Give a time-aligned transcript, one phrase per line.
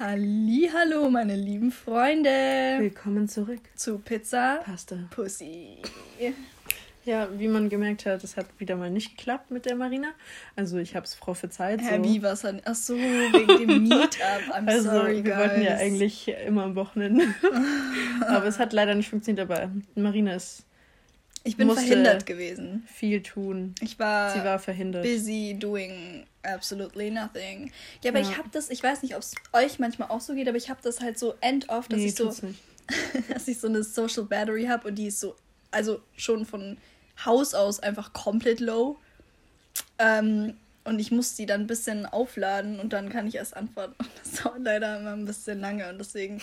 [0.00, 2.30] Hallo, meine lieben Freunde.
[2.78, 5.82] Willkommen zurück zu Pizza Pasta Pussy.
[7.04, 10.10] Ja, wie man gemerkt hat, es hat wieder mal nicht geklappt mit der Marina.
[10.54, 11.18] Also ich habe es.
[11.20, 12.04] Hä, so.
[12.04, 12.62] wie was dann?
[12.64, 14.20] Ach so, wegen dem Meetup.
[14.52, 17.24] I'm also, sorry, wir wollten ja eigentlich immer am Wochenende.
[18.28, 20.67] aber es hat leider nicht funktioniert, aber Marina ist
[21.44, 22.86] ich bin verhindert gewesen.
[22.92, 23.74] Viel tun.
[23.80, 24.32] Ich war.
[24.32, 25.02] Sie war verhindert.
[25.02, 27.72] Busy doing absolutely nothing.
[28.02, 28.28] Ja, aber ja.
[28.28, 28.70] ich habe das.
[28.70, 31.18] Ich weiß nicht, ob es euch manchmal auch so geht, aber ich habe das halt
[31.18, 32.26] so end off, dass nee, ich so,
[33.32, 35.36] dass ich so eine Social Battery habe und die ist so,
[35.70, 36.78] also schon von
[37.24, 38.98] Haus aus einfach komplett low.
[39.98, 40.54] Ähm,
[40.88, 43.94] und ich muss die dann ein bisschen aufladen und dann kann ich erst antworten.
[43.98, 46.40] Und das dauert leider immer ein bisschen lange und deswegen.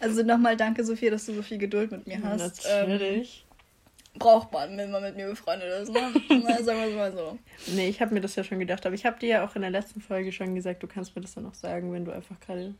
[0.00, 2.64] Also nochmal danke, Sophia, dass du so viel Geduld mit mir hast.
[2.64, 3.43] Natürlich.
[4.18, 5.92] Braucht man, wenn man mit mir befreundet ist.
[5.92, 6.00] Ne?
[6.62, 7.38] sagen wir es mal so.
[7.74, 9.62] Nee, ich habe mir das ja schon gedacht, aber ich habe dir ja auch in
[9.62, 12.38] der letzten Folge schon gesagt, du kannst mir das dann auch sagen, wenn du einfach
[12.38, 12.74] gerade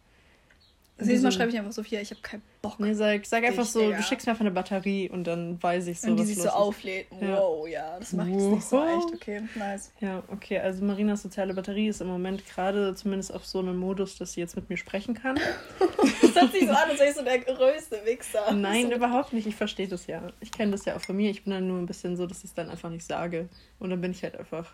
[0.97, 2.79] das nächste Mal schreibe ich einfach Sophia, ich habe keinen Bock.
[2.79, 3.97] Nee, sag, sag einfach so, Digga.
[3.97, 6.49] du schickst mir einfach eine Batterie und dann weiß ich so, Und die sich so
[6.51, 7.09] auflädt.
[7.11, 9.13] Wow, ja, das mache ich jetzt nicht so echt.
[9.13, 9.91] Okay, nice.
[9.99, 14.19] Ja, okay, also Marinas soziale Batterie ist im Moment gerade zumindest auf so einem Modus,
[14.19, 15.35] dass sie jetzt mit mir sprechen kann.
[16.23, 18.53] das hört sich so an, als wäre ich so der größte Wichser.
[18.53, 18.95] Nein, so.
[18.95, 19.49] überhaupt nicht.
[19.49, 20.29] Ich verstehe das ja.
[20.39, 21.29] Ich kenne das ja auch von mir.
[21.29, 23.49] Ich bin dann nur ein bisschen so, dass ich es dann einfach nicht sage.
[23.81, 24.73] Und dann bin ich halt einfach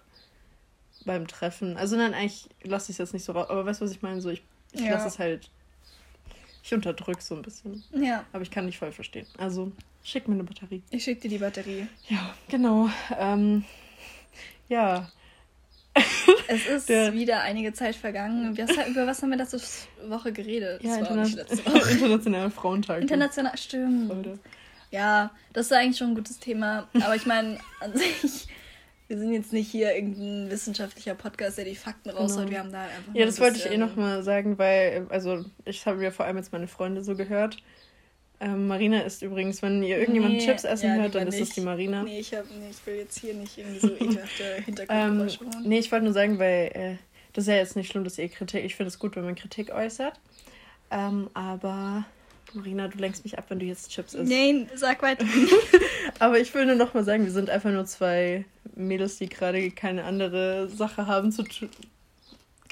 [1.06, 1.78] beim Treffen.
[1.78, 3.48] Also nein, eigentlich lasse ich es jetzt nicht so raus.
[3.48, 4.20] Aber weißt du, was ich meine?
[4.20, 4.90] So, ich, ich ja.
[4.90, 5.50] lasse es halt
[6.62, 7.82] ich unterdrücke so ein bisschen.
[7.92, 8.24] Ja.
[8.32, 9.26] Aber ich kann nicht voll verstehen.
[9.38, 9.72] Also,
[10.02, 10.82] schick mir eine Batterie.
[10.90, 11.86] Ich schick dir die Batterie.
[12.08, 12.90] Ja, genau.
[13.18, 13.64] Ähm,
[14.68, 15.08] ja.
[16.46, 18.56] Es ist Der, wieder einige Zeit vergangen.
[18.56, 19.60] Was, über was haben wir letzte
[20.08, 20.82] Woche geredet?
[20.82, 21.90] Ja, Interna Woche.
[21.90, 23.02] Internationaler Frauentag.
[23.02, 24.12] International, stimmt.
[24.12, 24.38] Heute.
[24.90, 26.88] Ja, das ist eigentlich schon ein gutes Thema.
[26.94, 28.48] Aber ich meine, an sich
[29.10, 32.42] wir sind jetzt nicht hier irgendein wissenschaftlicher Podcast, der die Fakten raushaut.
[32.42, 32.50] Genau.
[32.50, 33.12] Wir haben da einfach.
[33.12, 36.52] Ja, das wollte ich eh nochmal sagen, weil, also, ich habe ja vor allem jetzt
[36.52, 37.56] meine Freunde so gehört.
[38.38, 41.50] Ähm, Marina ist übrigens, wenn ihr irgendjemand nee, Chips essen ja, hört, dann ist es
[41.50, 42.04] die Marina.
[42.04, 45.80] Nee, ich, hab, nee, ich will jetzt hier nicht irgendwie so ekelhafte Hintergrundgeräusche ähm, Nee,
[45.80, 46.96] ich wollte nur sagen, weil äh,
[47.32, 48.64] das ist ja jetzt nicht schlimm, dass ihr Kritik.
[48.64, 50.20] Ich finde es gut, wenn man Kritik äußert.
[50.92, 52.04] Ähm, aber
[52.54, 54.30] Marina, du lenkst mich ab, wenn du jetzt Chips isst.
[54.30, 55.26] Nein, sag weiter.
[56.20, 58.44] Aber ich will nur noch mal sagen, wir sind einfach nur zwei
[58.86, 61.70] Mädels, die gerade keine andere Sache haben zu tun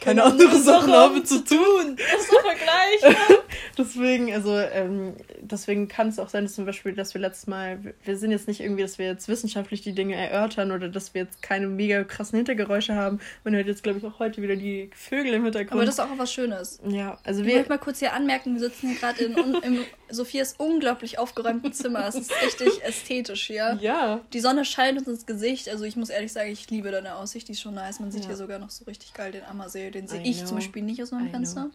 [0.01, 1.97] keine andere Sachen habe zu tun.
[1.97, 3.17] Das ist doch Vergleich.
[3.77, 7.95] deswegen, also, ähm, deswegen kann es auch sein, dass zum Beispiel, dass wir letztes Mal,
[8.05, 11.23] wir sind jetzt nicht irgendwie, dass wir jetzt wissenschaftlich die Dinge erörtern oder dass wir
[11.23, 13.21] jetzt keine mega krassen Hintergeräusche haben.
[13.45, 15.73] Man hört jetzt, glaube ich, auch heute wieder die Vögel im Hintergrund.
[15.73, 16.81] Aber das ist auch was Schönes.
[16.87, 17.49] Ja, also wir.
[17.49, 21.73] Ich möchte mal kurz hier anmerken, wir sitzen hier gerade in im Sophias unglaublich aufgeräumten
[21.73, 22.07] Zimmer.
[22.07, 23.79] Es ist richtig ästhetisch hier.
[23.81, 24.21] Ja.
[24.33, 25.69] Die Sonne scheint uns ins Gesicht.
[25.69, 28.01] Also ich muss ehrlich sagen, ich liebe deine Aussicht, die ist schon nice.
[28.01, 28.29] Man sieht ja.
[28.29, 31.11] hier sogar noch so richtig geil den Ammersee den sehe ich zum Beispiel nicht aus
[31.11, 31.63] meinem I Fenster.
[31.63, 31.71] Know.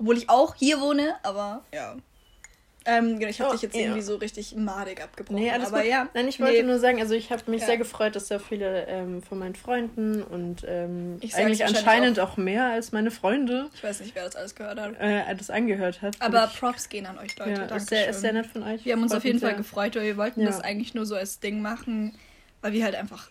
[0.00, 1.96] Obwohl ich auch hier wohne, aber ja.
[2.86, 3.82] Ähm, genau, ich habe oh, dich jetzt ja.
[3.82, 5.38] irgendwie so richtig madig abgebrochen.
[5.38, 5.90] Nee, alles aber gut.
[5.90, 6.08] ja.
[6.14, 6.62] Nein, ich wollte nee.
[6.62, 7.66] nur sagen, also ich habe mich ja.
[7.66, 12.32] sehr gefreut, dass sehr viele ähm, von meinen Freunden und ähm, eigentlich anscheinend auch.
[12.32, 12.36] auch.
[12.38, 13.68] mehr als meine Freunde.
[13.74, 14.98] Ich weiß nicht, wer das alles gehört hat.
[14.98, 16.16] Äh, das angehört hat.
[16.20, 17.50] Aber ich, Props gehen an euch, Leute.
[17.68, 18.86] Ja, ist, sehr, ist sehr nett von euch.
[18.86, 21.40] Wir haben uns auf jeden Fall gefreut, weil wir wollten das eigentlich nur so als
[21.40, 22.14] Ding machen,
[22.62, 23.28] weil wir halt einfach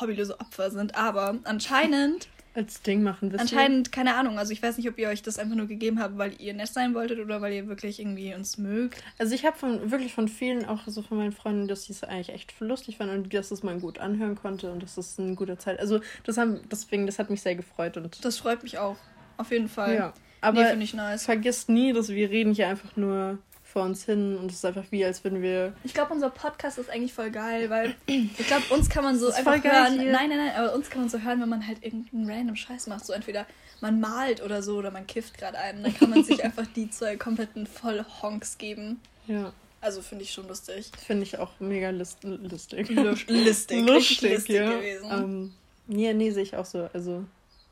[0.00, 0.94] hobbylose Opfer sind.
[0.94, 3.32] Aber anscheinend als Ding machen.
[3.32, 3.90] Wisst Anscheinend, ihr?
[3.92, 4.38] keine Ahnung.
[4.38, 6.68] Also ich weiß nicht, ob ihr euch das einfach nur gegeben habt, weil ihr nett
[6.68, 9.02] sein wolltet oder weil ihr wirklich irgendwie uns mögt.
[9.18, 12.02] Also ich habe von wirklich von vielen, auch so von meinen Freunden, dass sie es
[12.02, 15.34] eigentlich echt lustig fanden und dass es man gut anhören konnte und dass es eine
[15.34, 15.78] gute Zeit.
[15.78, 18.24] Also das haben, deswegen, das hat mich sehr gefreut und.
[18.24, 18.96] Das freut mich auch.
[19.36, 19.94] Auf jeden Fall.
[19.94, 20.14] Ja.
[20.40, 21.24] Aber nee, nice.
[21.24, 23.38] vergisst nie, dass wir reden hier einfach nur
[23.76, 25.74] vor uns hin und es ist einfach wie, als würden wir.
[25.84, 29.30] Ich glaube, unser Podcast ist eigentlich voll geil, weil ich glaube, uns kann man so
[29.30, 30.00] einfach hören.
[30.00, 30.12] Hier.
[30.12, 32.86] Nein, nein, nein, aber uns kann man so hören, wenn man halt irgendeinen random Scheiß
[32.86, 33.04] macht.
[33.04, 33.44] So entweder
[33.82, 35.82] man malt oder so oder man kifft gerade einen.
[35.82, 38.98] Dann kann man sich einfach die zwei kompletten Vollhonks geben.
[39.26, 39.52] Ja.
[39.82, 40.90] Also finde ich schon lustig.
[41.06, 42.88] Finde ich auch mega list lustig.
[42.88, 43.46] Lustig.
[43.46, 44.70] lustig, lustig ja.
[44.70, 45.10] gewesen.
[45.12, 45.54] Ähm,
[45.86, 46.88] nee, nee, sehe ich auch so.
[46.94, 47.24] Also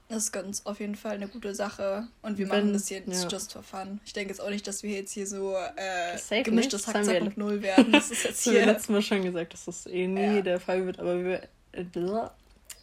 [0.08, 2.06] das ist ganz auf jeden Fall eine gute Sache.
[2.22, 3.28] Und wir Wenn, machen das jetzt ja.
[3.28, 4.00] just for fun.
[4.04, 7.92] Ich denke jetzt auch nicht, dass wir jetzt hier so äh, gemischtes Hack 2.0 werden.
[7.92, 8.54] Das ist jetzt hier.
[8.54, 10.42] wir letztes Mal schon gesagt, dass das eh nie ja.
[10.42, 11.42] der Fall wird, aber wir,
[11.72, 11.84] äh,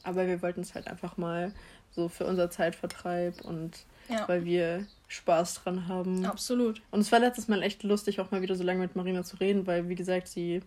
[0.03, 1.53] aber wir wollten es halt einfach mal
[1.91, 4.27] so für unser Zeitvertreib und ja.
[4.27, 6.25] weil wir Spaß dran haben.
[6.25, 6.81] Absolut.
[6.89, 9.37] Und es war letztes Mal echt lustig, auch mal wieder so lange mit Marina zu
[9.37, 10.61] reden, weil, wie gesagt, sie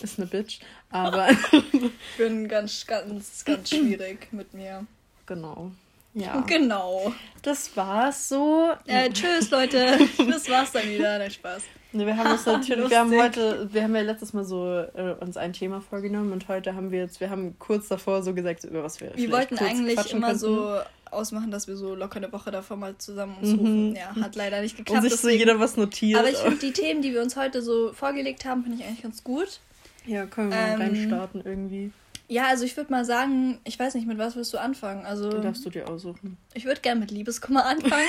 [0.00, 0.60] ist eine Bitch.
[0.90, 1.28] Aber.
[1.72, 4.86] ich bin ganz, ganz, ganz schwierig mit mir.
[5.26, 5.70] Genau.
[6.14, 6.40] Ja.
[6.46, 7.12] Genau.
[7.42, 8.70] Das war's so.
[8.86, 9.98] Äh, tschüss, Leute.
[10.30, 11.18] Das war's dann wieder.
[11.18, 11.62] Nein, Spaß.
[11.92, 15.36] wir haben uns natürlich, wir haben heute, wir haben ja letztes Mal so äh, uns
[15.36, 18.82] ein Thema vorgenommen und heute haben wir jetzt, wir haben kurz davor so gesagt, über
[18.82, 19.14] was wir.
[19.14, 20.38] Wir wollten eigentlich immer könnten.
[20.38, 20.80] so
[21.10, 23.90] ausmachen, dass wir so locker eine Woche davor mal zusammen uns rufen.
[23.90, 23.96] Mhm.
[23.96, 24.96] Ja, hat leider nicht geklappt.
[24.96, 25.38] Und sich deswegen.
[25.38, 26.18] so jeder was notiert.
[26.18, 29.02] Aber ich finde die Themen, die wir uns heute so vorgelegt haben, finde ich eigentlich
[29.02, 29.60] ganz gut.
[30.06, 31.92] Ja, können wir mal ähm, reinstarten irgendwie.
[32.28, 35.06] Ja, also ich würde mal sagen, ich weiß nicht, mit was willst du anfangen?
[35.06, 36.36] Also, Den darfst du dir aussuchen.
[36.54, 38.08] Ich würde gerne mit Liebeskummer anfangen.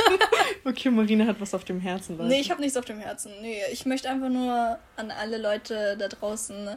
[0.64, 2.18] okay, Marina hat was auf dem Herzen.
[2.18, 3.32] Weißt Nee, ich habe nichts auf dem Herzen.
[3.40, 6.76] Nee, ich möchte einfach nur an alle Leute da draußen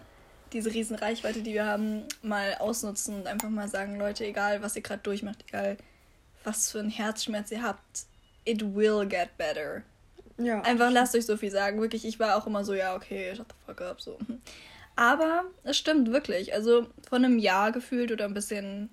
[0.54, 4.76] diese riesen Reichweite, die wir haben, mal ausnutzen und einfach mal sagen, Leute, egal was
[4.76, 5.78] ihr gerade durchmacht, egal
[6.44, 8.06] was für einen Herzschmerz ihr habt,
[8.46, 9.84] it will get better.
[10.38, 10.62] Ja.
[10.62, 11.80] Einfach lasst euch so viel sagen.
[11.80, 14.18] Wirklich, ich war auch immer so, ja, okay, shut the fuck up, so.
[15.02, 16.54] Aber es stimmt wirklich.
[16.54, 18.92] Also von einem Jahr gefühlt oder ein bisschen,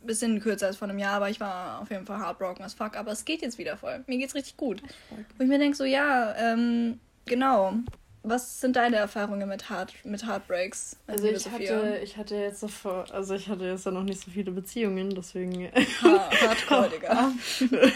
[0.00, 2.96] bisschen kürzer als von einem Jahr, aber ich war auf jeden Fall heartbroken as fuck.
[2.96, 4.02] Aber es geht jetzt wieder voll.
[4.06, 4.82] Mir geht's richtig gut.
[5.10, 7.74] Wo ich mir denke, so, ja, ähm, genau.
[8.22, 10.96] Was sind deine Erfahrungen mit, Heart, mit Heartbreaks?
[11.06, 14.52] Also ich hatte, ich hatte jetzt davor, also ich hatte jetzt noch nicht so viele
[14.52, 15.70] Beziehungen, deswegen.
[16.02, 17.32] Ha, hardcore, Digga.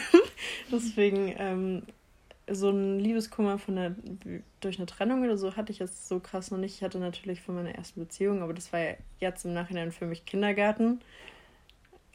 [0.71, 1.83] deswegen ähm,
[2.53, 3.95] so ein Liebeskummer von der,
[4.61, 6.77] durch eine Trennung oder so hatte ich jetzt so krass noch nicht.
[6.77, 10.07] Ich hatte natürlich von meiner ersten Beziehung, aber das war ja jetzt im Nachhinein für
[10.07, 11.01] mich Kindergarten.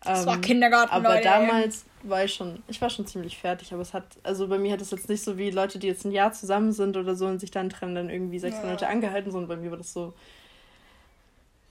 [0.03, 1.23] Das ähm, war Kindergarten, Aber Leute.
[1.23, 4.73] damals war ich schon, ich war schon ziemlich fertig, aber es hat, also bei mir
[4.73, 7.25] hat es jetzt nicht so wie Leute, die jetzt ein Jahr zusammen sind oder so
[7.25, 8.63] und sich dann trennen, dann irgendwie sechs ja.
[8.63, 10.13] Monate angehalten, sondern bei mir war das so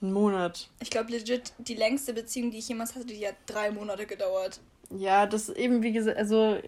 [0.01, 0.69] ein Monat.
[0.81, 4.59] Ich glaube legit, die längste Beziehung, die ich jemals hatte, die hat drei Monate gedauert.
[4.89, 6.59] Ja, das eben, wie gesagt, also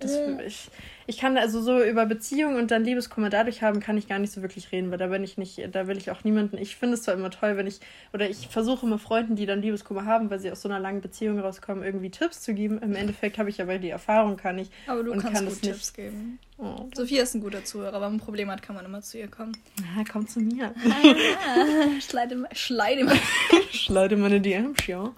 [0.00, 0.70] das, ich,
[1.06, 4.32] ich kann also so über Beziehungen und dann Liebeskummer dadurch haben, kann ich gar nicht
[4.32, 6.58] so wirklich reden, weil da bin ich nicht, da will ich auch niemanden.
[6.58, 7.80] Ich finde es zwar immer toll, wenn ich,
[8.12, 11.00] oder ich versuche immer Freunden, die dann Liebeskummer haben, weil sie aus so einer langen
[11.00, 12.80] Beziehung rauskommen, irgendwie Tipps zu geben.
[12.82, 14.68] Im Endeffekt habe ich aber die Erfahrung, kann ich.
[14.86, 16.38] Aber du und kannst kann gut Tipps geben.
[16.58, 16.88] Oh.
[16.94, 19.18] Sophia ist ein guter Zuhörer, aber wenn man ein Problem hat, kann man immer zu
[19.18, 19.56] ihr kommen.
[19.96, 20.74] Ah, komm zu mir.
[20.76, 23.06] Ah, schleide, schleide,
[23.70, 25.12] schleide meine DMs, ja.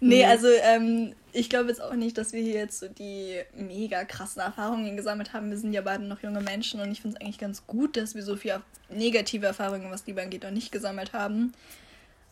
[0.00, 4.04] nee, also ähm, ich glaube jetzt auch nicht, dass wir hier jetzt so die mega
[4.04, 5.50] krassen Erfahrungen gesammelt haben.
[5.50, 8.14] Wir sind ja beide noch junge Menschen und ich finde es eigentlich ganz gut, dass
[8.14, 11.52] wir so viel negative Erfahrungen, was Liebe angeht, noch nicht gesammelt haben.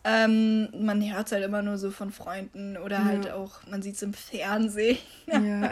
[0.03, 3.03] Ähm, man hört es halt immer nur so von Freunden oder ja.
[3.05, 4.97] halt auch, man sieht es im Fernsehen.
[5.27, 5.69] Ja.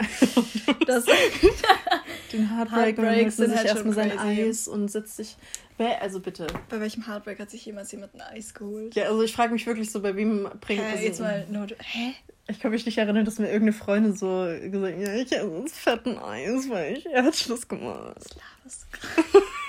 [0.86, 1.04] das,
[2.32, 5.36] Den Heartbreak, Heartbreaks sind halt erstmal sein Eis und setzt sich.
[6.00, 6.46] Also bitte.
[6.68, 8.94] Bei welchem Heartbreak hat sich jemals jemand ein Eis geholt?
[8.94, 11.66] Ja, also ich frage mich wirklich so, bei wem bringt also, jetzt mal nur.
[11.78, 12.14] Hä?
[12.48, 15.48] Ich kann mich nicht erinnern, dass mir irgendeine Freundin so gesagt hat, ja, ich esse
[15.48, 18.16] uns fetten Eis, weil ich Herzschluss gemacht.
[18.16, 18.86] Was laberst
[19.32, 19.38] du?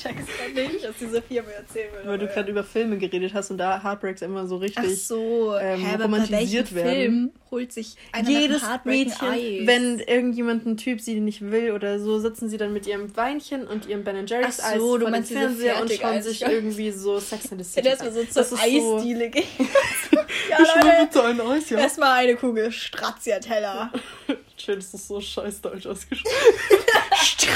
[0.00, 2.10] check's gerade nicht, was diese Firma erzählen will.
[2.10, 5.56] Weil du gerade über Filme geredet hast und da Heartbreaks immer so richtig Ach so,
[5.56, 6.90] ähm, Hä, romantisiert werden.
[6.90, 9.66] Film holt sich Jedes Mädchen, Eis.
[9.66, 13.66] wenn irgendjemand einen Typ sie nicht will oder so, sitzen sie dann mit ihrem Weinchen
[13.66, 16.90] und ihrem Ben Jerry's Ach so, Eis du vor dem Fernseher und schauen sich irgendwie
[16.92, 18.12] so Sex in the City an.
[18.30, 19.44] so zur Eisdiele gehen.
[19.58, 21.78] ja, ich will bitte ein Eis, ja.
[21.78, 23.92] Erstmal eine Kugel Stracciatella.
[24.56, 26.36] Schön, dass das so scheiß deutsch ausgesprochen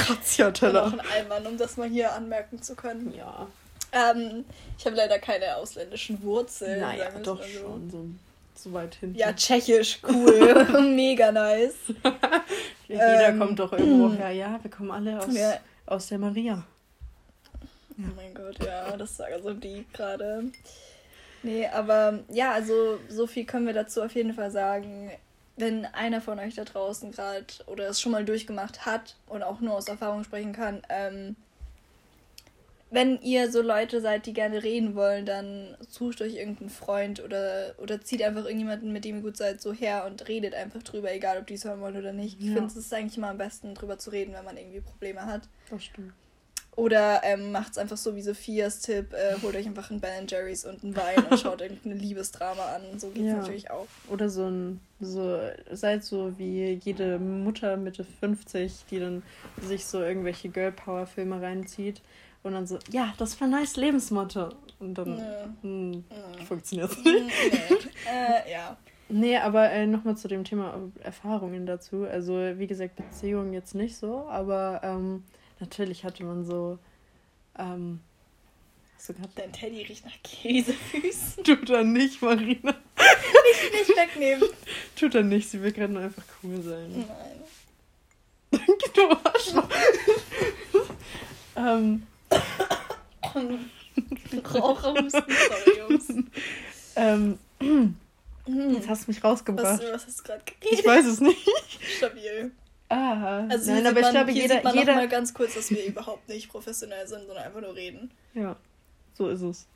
[0.03, 0.87] Stracciatella.
[0.87, 3.15] Noch ein Allmann, um das mal hier anmerken zu können.
[3.15, 3.47] Ja.
[3.93, 4.45] Ähm,
[4.77, 6.81] ich habe leider keine ausländischen Wurzeln.
[6.81, 7.59] Naja, doch also.
[7.59, 8.07] schon so,
[8.55, 9.17] so weit hinten.
[9.17, 10.65] Ja, tschechisch, cool.
[10.95, 11.75] Mega nice.
[12.89, 14.31] Jeder ähm, kommt doch irgendwo her.
[14.31, 15.59] Ja, wir kommen alle aus, ja.
[15.87, 16.65] aus der Maria.
[17.97, 18.05] Ja.
[18.11, 20.51] Oh mein Gott, ja, das war so deep gerade.
[21.45, 25.11] Nee, aber ja, also so viel können wir dazu auf jeden Fall sagen
[25.57, 29.61] wenn einer von euch da draußen gerade oder es schon mal durchgemacht hat und auch
[29.61, 31.37] nur aus Erfahrung sprechen kann, ähm,
[32.91, 37.75] wenn ihr so Leute seid, die gerne reden wollen, dann sucht euch irgendeinen Freund oder,
[37.79, 41.13] oder zieht einfach irgendjemanden, mit dem ihr gut seid, so her und redet einfach drüber,
[41.13, 42.41] egal ob die es hören wollen oder nicht.
[42.41, 42.47] Ja.
[42.47, 45.27] Ich finde, es ist eigentlich immer am besten, drüber zu reden, wenn man irgendwie Probleme
[45.27, 45.49] hat.
[45.71, 46.13] Das stimmt.
[46.77, 50.27] Oder ähm, macht es einfach so wie Sophias Tipp, äh, holt euch einfach einen Ben
[50.27, 52.99] Jerry's und einen Wein und schaut irgendein Liebesdrama an.
[52.99, 53.37] So geht es ja.
[53.37, 53.87] natürlich auch.
[54.09, 55.39] Oder so ein, so,
[55.71, 59.23] seid so wie jede Mutter Mitte 50, die dann
[59.63, 62.03] sich so irgendwelche Girl Power Filme reinzieht
[62.43, 64.51] und dann so, ja, das war ein nice Lebensmotto.
[64.81, 65.55] Und dann ja.
[65.63, 66.45] Hm, ja.
[66.45, 67.25] funktioniert es nicht.
[67.25, 68.11] Nee.
[68.11, 68.77] äh, ja.
[69.09, 72.05] Nee, aber äh, nochmal zu dem Thema Erfahrungen dazu.
[72.05, 75.23] Also, wie gesagt, Beziehungen jetzt nicht so, aber ähm,
[75.61, 76.79] natürlich hatte man so.
[77.59, 78.01] Ähm,
[78.97, 81.45] hast du Dein Teddy riecht nach Käsefüßen.
[81.45, 82.73] Tut er nicht, Marina.
[82.73, 84.49] nicht, nicht wegnehmen.
[84.97, 87.07] Tut er nicht, sie will gerade nur einfach cool sein.
[87.07, 87.41] Nein.
[88.51, 89.69] Danke, du Arschloch.
[91.57, 92.07] ähm.
[94.55, 96.09] Raucherhusten, sorry, Jungs.
[96.97, 97.39] ähm.
[97.61, 97.97] Hm.
[98.47, 99.83] Jetzt hast du mich rausgebracht.
[99.83, 100.79] Was, was hast du gerade geredet?
[100.79, 101.49] Ich weiß es nicht.
[101.97, 102.53] Stabil.
[102.89, 104.55] Ah, also Nein, aber man, ich glaube, hier jeder.
[104.57, 104.93] Sieht man jeder...
[104.93, 108.11] noch mal ganz kurz, dass wir überhaupt nicht professionell sind, sondern einfach nur reden.
[108.35, 108.57] Ja,
[109.15, 109.67] so ist es.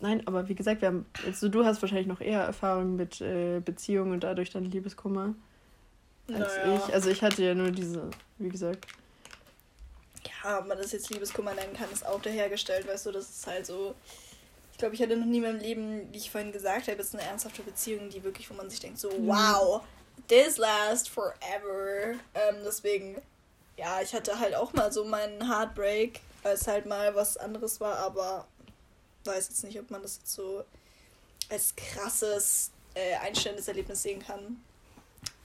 [0.00, 3.60] Nein, aber wie gesagt, wir haben, also du hast wahrscheinlich noch eher Erfahrung mit äh,
[3.60, 5.34] Beziehungen und dadurch dann Liebeskummer
[6.28, 6.76] als naja.
[6.76, 6.94] ich.
[6.94, 8.86] Also ich hatte ja nur diese, wie gesagt.
[10.42, 13.46] Ja, ob man das jetzt Liebeskummer nennen kann, ist auch dahergestellt, weißt du, das ist
[13.46, 13.94] halt so.
[14.72, 17.14] Ich glaube, ich hatte noch nie in meinem Leben, wie ich vorhin gesagt habe, jetzt
[17.14, 19.26] eine ernsthafte Beziehung, die wirklich, wo man sich denkt, so, mhm.
[19.26, 19.82] wow,
[20.28, 22.14] this lasts forever.
[22.34, 23.20] Ähm, deswegen,
[23.76, 27.98] ja, ich hatte halt auch mal so meinen Heartbreak, es halt mal was anderes war,
[27.98, 28.46] aber
[29.24, 30.64] weiß jetzt nicht, ob man das jetzt so
[31.50, 34.62] als krasses, äh, einstellendes Erlebnis sehen kann.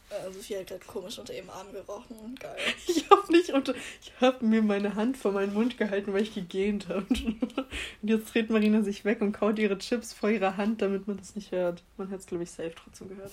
[0.09, 2.35] Äh, Sophie hat gerade komisch unter ihrem Arm gerochen.
[2.39, 2.55] Geil.
[2.87, 3.73] Ich habe nicht unter.
[4.01, 7.05] Ich habe mir meine Hand vor meinen Mund gehalten, weil ich gegähnt habe.
[7.09, 7.67] Und
[8.01, 11.35] jetzt dreht Marina sich weg und kaut ihre Chips vor ihrer Hand, damit man das
[11.35, 11.81] nicht hört.
[11.97, 13.31] Man hat es, glaube ich, safe trotzdem gehört.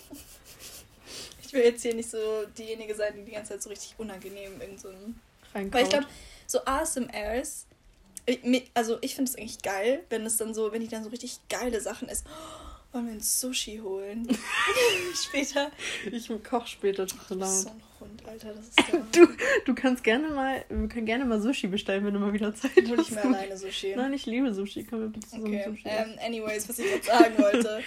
[1.53, 4.59] Ich will jetzt hier nicht so diejenige sein, die die ganze Zeit so richtig unangenehm
[4.59, 5.21] irgend so ein.
[5.71, 6.07] Weil ich glaube,
[6.47, 7.67] so ASMRs
[8.73, 11.41] also ich finde es eigentlich geil, wenn es dann so, wenn ich dann so richtig
[11.51, 12.25] geile Sachen esse.
[12.27, 14.29] Oh, wollen wir uns Sushi holen?
[15.15, 15.71] später.
[16.11, 17.51] Ich koche später Schokolade.
[17.51, 19.29] So ein Hund, Alter, das ist du,
[19.67, 22.71] du kannst gerne mal, wir können gerne mal Sushi bestellen, wenn du mal wieder Zeit
[22.77, 22.89] hast.
[22.89, 23.95] Hol ich mir alleine Sushi.
[23.95, 24.85] Nein, ich liebe Sushi.
[24.85, 25.65] Können wir bitte zusammen okay.
[25.69, 27.83] Sushi ähm, Anyways, was ich jetzt sagen wollte.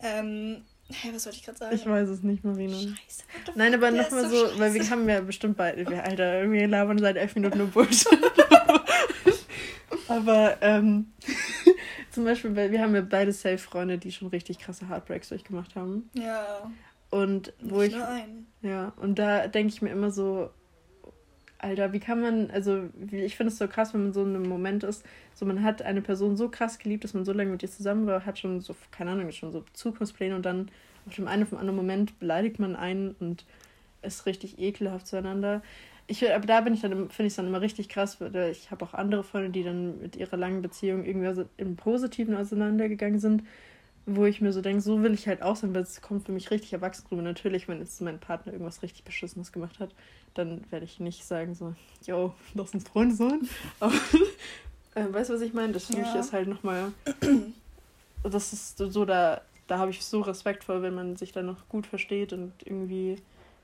[0.00, 1.74] ähm, Hä, was wollte ich gerade sagen?
[1.74, 2.76] Ich weiß es nicht, Marina.
[2.76, 3.24] Scheiße.
[3.54, 6.98] Nein, aber nochmal so, so weil wir haben ja bestimmt beide, wir, Alter, wir labern
[6.98, 8.08] seit elf Minuten nur Bullshit.
[10.08, 11.12] Aber ähm,
[12.10, 16.10] zum Beispiel, wir haben ja beide Safe-Freunde, die schon richtig krasse Heartbreaks durchgemacht haben.
[16.12, 16.70] Ja.
[17.10, 17.96] Und wo Nicht ich.
[17.96, 18.46] Nur einen.
[18.62, 20.50] Ja, und da denke ich mir immer so,
[21.64, 24.48] Alter, wie kann man, also ich finde es so krass, wenn man so in einem
[24.48, 25.04] Moment ist,
[25.34, 28.06] so man hat eine Person so krass geliebt, dass man so lange mit ihr zusammen
[28.06, 30.70] war, hat schon so, keine Ahnung, schon so Zukunftspläne und dann
[31.06, 33.44] auf dem einen dem anderen Moment beleidigt man einen und
[34.02, 35.62] ist richtig ekelhaft zueinander.
[36.06, 38.70] Ich, aber da bin ich dann, finde ich es dann immer richtig krass, weil ich
[38.70, 43.42] habe auch andere Freunde, die dann mit ihrer langen Beziehung irgendwie im Positiven auseinandergegangen sind,
[44.06, 46.32] wo ich mir so denke, so will ich halt auch sein, weil es kommt für
[46.32, 47.22] mich richtig erwachsen rüber.
[47.22, 49.90] Natürlich, wenn jetzt mein Partner irgendwas richtig Beschissenes gemacht hat,
[50.34, 53.48] dann werde ich nicht sagen so, yo, lass uns Freunde sein.
[53.80, 53.94] Aber
[54.94, 55.72] äh, weißt du, was ich meine?
[55.72, 56.00] Das für ja.
[56.00, 56.92] mich ist halt nochmal,
[58.22, 61.68] das ist so, da, da habe ich so Respekt vor, wenn man sich dann noch
[61.68, 63.16] gut versteht und irgendwie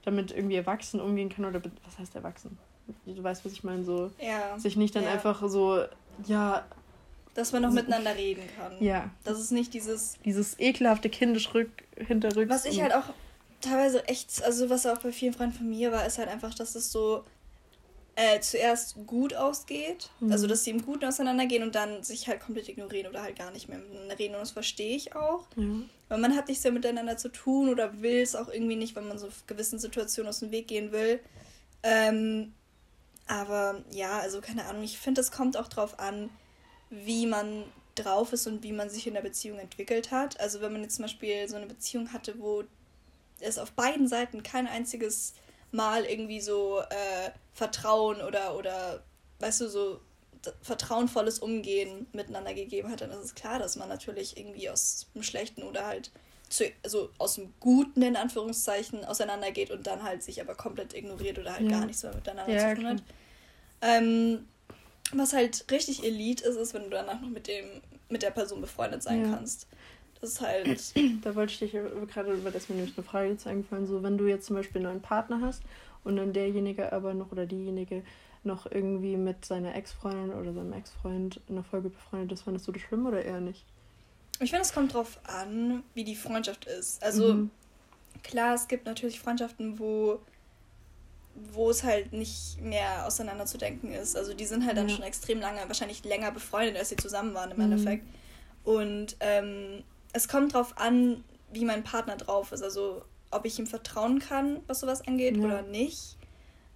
[0.05, 2.57] damit irgendwie erwachsen umgehen kann oder was heißt erwachsen?
[3.05, 5.13] Du weißt, was ich meine, so ja, sich nicht dann ja.
[5.13, 5.85] einfach so,
[6.27, 6.65] ja.
[7.35, 8.83] Dass man noch miteinander reden kann.
[8.83, 9.11] Ja.
[9.25, 10.19] Das ist nicht dieses.
[10.25, 12.51] Dieses ekelhafte kindisch rück, hinterrücks.
[12.51, 13.15] Was ich halt auch
[13.61, 16.75] teilweise echt, also was auch bei vielen Freunden von mir war, ist halt einfach, dass
[16.75, 17.25] es so
[18.17, 20.33] äh, zuerst gut ausgeht, mhm.
[20.33, 23.51] also dass sie im Guten auseinandergehen und dann sich halt komplett ignorieren oder halt gar
[23.51, 24.35] nicht mehr miteinander reden.
[24.35, 25.47] Und das verstehe ich auch.
[25.57, 25.89] Mhm.
[26.09, 29.05] Weil man hat nichts mehr miteinander zu tun oder will es auch irgendwie nicht, weil
[29.05, 31.21] man so gewissen Situationen aus dem Weg gehen will.
[31.83, 32.53] Ähm,
[33.27, 36.31] aber ja, also keine Ahnung, ich finde, es kommt auch drauf an,
[36.91, 40.39] wie man drauf ist und wie man sich in der Beziehung entwickelt hat.
[40.41, 42.65] Also wenn man jetzt zum Beispiel so eine Beziehung hatte, wo
[43.41, 45.35] es auf beiden Seiten kein einziges
[45.73, 49.03] Mal irgendwie so äh, Vertrauen oder, oder,
[49.39, 50.01] weißt du, so
[50.63, 55.23] vertrauenvolles Umgehen miteinander gegeben hat, dann ist es klar, dass man natürlich irgendwie aus dem
[55.23, 56.11] Schlechten oder halt
[56.49, 61.39] zu, also aus dem Guten in Anführungszeichen auseinandergeht und dann halt sich aber komplett ignoriert
[61.39, 61.71] oder halt ja.
[61.71, 63.03] gar nichts mehr miteinander ja, zu tun hat.
[63.83, 64.49] Ähm,
[65.15, 67.67] was halt richtig Elite ist, ist, wenn du danach noch mit dem,
[68.09, 69.35] mit der Person befreundet sein ja.
[69.35, 69.67] kannst.
[70.21, 70.93] Das ist halt.
[71.23, 73.87] Da wollte ich dich gerade über das mir nämlich eine Frage jetzt eingefallen.
[73.87, 75.63] So, wenn du jetzt zum Beispiel einen neuen Partner hast
[76.05, 78.03] und dann derjenige aber noch oder diejenige
[78.43, 82.73] noch irgendwie mit seiner Ex-Freundin oder seinem Ex-Freund in der Folge befreundet ist, fandest du
[82.73, 83.65] das schlimm oder eher nicht?
[84.41, 87.03] Ich finde, es kommt drauf an, wie die Freundschaft ist.
[87.03, 87.51] Also, mhm.
[88.23, 90.21] klar, es gibt natürlich Freundschaften, wo
[91.35, 94.17] wo es halt nicht mehr auseinanderzudenken ist.
[94.17, 94.83] Also die sind halt ja.
[94.83, 97.73] dann schon extrem lange, wahrscheinlich länger befreundet, als sie zusammen waren im mhm.
[97.73, 98.07] Endeffekt.
[98.65, 102.63] Und ähm, es kommt drauf an, wie mein Partner drauf ist.
[102.63, 105.43] Also ob ich ihm vertrauen kann, was sowas angeht ja.
[105.43, 106.17] oder nicht.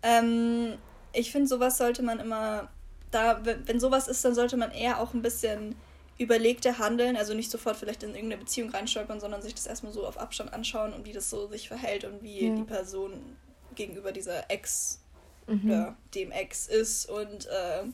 [0.02, 0.74] Ähm,
[1.12, 2.68] ich finde, sowas sollte man immer,
[3.10, 5.74] da, wenn sowas ist, dann sollte man eher auch ein bisschen
[6.16, 10.06] überlegter handeln, also nicht sofort vielleicht in irgendeine Beziehung reinstolpern, sondern sich das erstmal so
[10.06, 12.54] auf Abstand anschauen und wie das so sich verhält und wie ja.
[12.54, 13.36] die Person
[13.74, 15.00] gegenüber dieser Ex
[15.46, 15.70] mhm.
[15.70, 17.84] oder dem Ex ist und äh,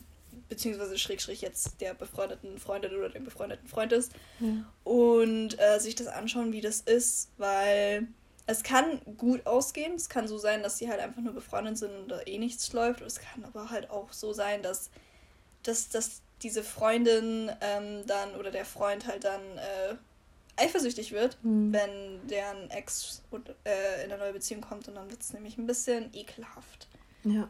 [0.49, 4.65] beziehungsweise schräg schräg jetzt der befreundeten Freundin oder dem befreundeten Freund ist ja.
[4.85, 8.09] und äh, sich das anschauen, wie das ist, weil
[8.47, 9.95] es kann gut ausgehen.
[9.95, 12.73] Es kann so sein, dass sie halt einfach nur befreundet sind und da eh nichts
[12.73, 13.01] läuft.
[13.01, 14.91] Es kann aber halt auch so sein, dass,
[15.63, 19.95] dass, dass diese Freundin ähm, dann oder der Freund halt dann äh,
[20.61, 21.73] eifersüchtig wird, mhm.
[21.73, 23.23] wenn deren Ex
[23.65, 26.89] äh, in eine neue Beziehung kommt und dann wird es nämlich ein bisschen ekelhaft.
[27.25, 27.49] Ja.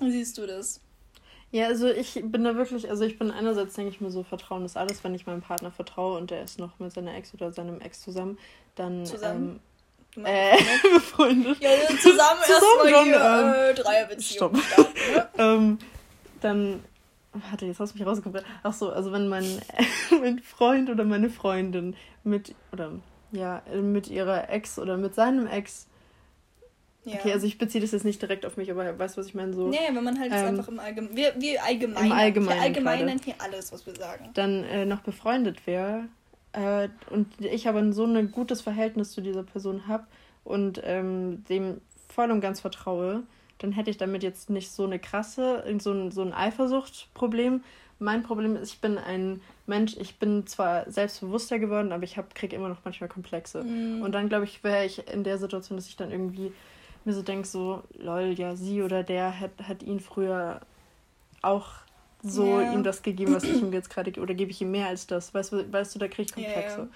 [0.00, 0.80] Wie siehst du das?
[1.50, 4.64] Ja, also ich bin da wirklich, also ich bin einerseits, denke ich mir so, Vertrauen
[4.64, 7.52] ist alles, wenn ich meinem Partner vertraue und der ist noch mit seiner Ex oder
[7.52, 8.38] seinem Ex zusammen,
[8.74, 9.06] dann.
[9.06, 9.60] Zusammen?
[10.16, 10.56] Ähm, äh,
[10.94, 11.58] befreundet.
[11.60, 14.56] Ja, zusammen, zusammen erstmal hier ähm, äh, Dreierbeziehung.
[14.56, 14.84] Stopp.
[15.14, 15.28] ne?
[15.38, 15.78] ähm,
[16.40, 16.84] dann
[17.50, 18.44] Warte, jetzt hast du mich rausgebracht.
[18.62, 19.44] Ach so, also wenn mein,
[20.20, 22.92] mein Freund oder meine Freundin mit, oder
[23.32, 25.88] ja, mit ihrer Ex oder mit seinem Ex.
[27.04, 27.16] Ja.
[27.16, 29.34] Okay, also ich beziehe das jetzt nicht direkt auf mich, aber weißt du, was ich
[29.34, 29.52] meine?
[29.52, 31.16] So, nee, wenn man halt ähm, einfach im Allgemeinen.
[31.16, 32.06] Wir, wir allgemein.
[32.06, 32.56] Im Allgemeinen.
[32.56, 34.30] Wir allgemeinen hier alles, was wir sagen.
[34.34, 36.08] Dann äh, noch befreundet wäre
[36.52, 40.06] äh, und ich aber so ein gutes Verhältnis zu dieser Person habe
[40.44, 43.24] und ähm, dem voll und ganz vertraue,
[43.58, 47.62] dann hätte ich damit jetzt nicht so eine krasse, so ein, so ein Eifersuchtproblem.
[47.98, 52.56] Mein Problem ist, ich bin ein Mensch, ich bin zwar selbstbewusster geworden, aber ich kriege
[52.56, 53.62] immer noch manchmal Komplexe.
[53.62, 54.02] Mm.
[54.02, 56.52] Und dann, glaube ich, wäre ich in der Situation, dass ich dann irgendwie
[57.04, 60.60] mir so denke, so, lol, ja, sie oder der hat, hat ihn früher
[61.42, 61.68] auch
[62.22, 62.72] so yeah.
[62.72, 65.34] ihm das gegeben, was ich ihm jetzt gerade, oder gebe ich ihm mehr als das?
[65.34, 66.78] Weißt, weißt du, da kriege ich Komplexe.
[66.78, 66.88] Yeah.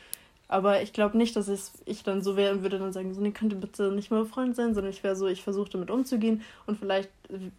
[0.51, 3.21] Aber ich glaube nicht, dass ich, ich dann so wäre und würde dann sagen, so,
[3.21, 6.43] nee, könnte bitte nicht mal Freund sein, sondern ich wäre so, ich versuche damit umzugehen
[6.67, 7.11] und vielleicht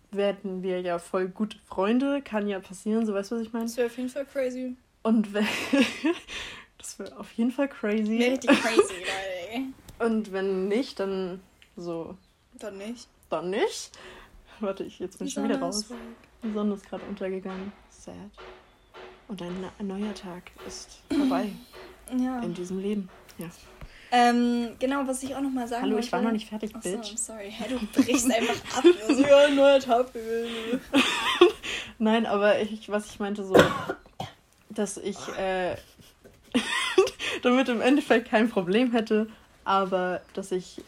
[0.10, 3.66] werden wir ja voll gute Freunde, kann ja passieren, so weißt du, was ich meine?
[3.66, 4.76] Das wäre auf jeden Fall crazy.
[5.04, 5.48] Und wenn,
[6.80, 8.18] das wäre auf jeden Fall crazy.
[8.18, 8.94] Wäre richtig crazy,
[9.54, 9.66] Leute.
[10.00, 11.42] Und wenn nicht, dann
[11.78, 12.18] so.
[12.58, 13.08] Dann nicht.
[13.30, 13.92] Dann nicht.
[14.60, 15.86] Warte, ich jetzt bin ich schon wieder raus.
[16.44, 17.72] Die Sonne ist gerade untergegangen.
[17.90, 18.16] Sad.
[19.28, 21.52] Und ein, ein neuer Tag ist vorbei
[22.18, 22.40] ja.
[22.42, 23.10] in diesem Leben.
[23.38, 23.48] Ja.
[24.12, 26.08] Ähm, genau, was ich auch noch mal sagen Hallo, wollte.
[26.08, 27.16] ich war noch nicht fertig, Achso, Bitch.
[27.16, 27.52] sorry.
[27.52, 28.84] Hey, du brichst einfach ab.
[29.08, 30.08] Also, ja, ein neuer Tag.
[32.00, 33.56] Nein, aber ich, was ich meinte so,
[34.70, 35.76] dass ich äh,
[37.44, 39.28] damit im Endeffekt kein Problem hätte,
[39.64, 40.82] aber dass ich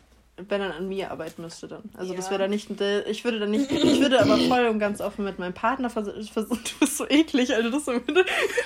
[0.50, 1.84] wenn dann an mir arbeiten müsste dann.
[1.96, 2.18] Also ja.
[2.18, 5.25] das wäre dann nicht, ich würde dann nicht, ich würde aber voll und ganz offen
[5.25, 7.94] mit meinem Partner versuchen, du bist so eklig, also das so,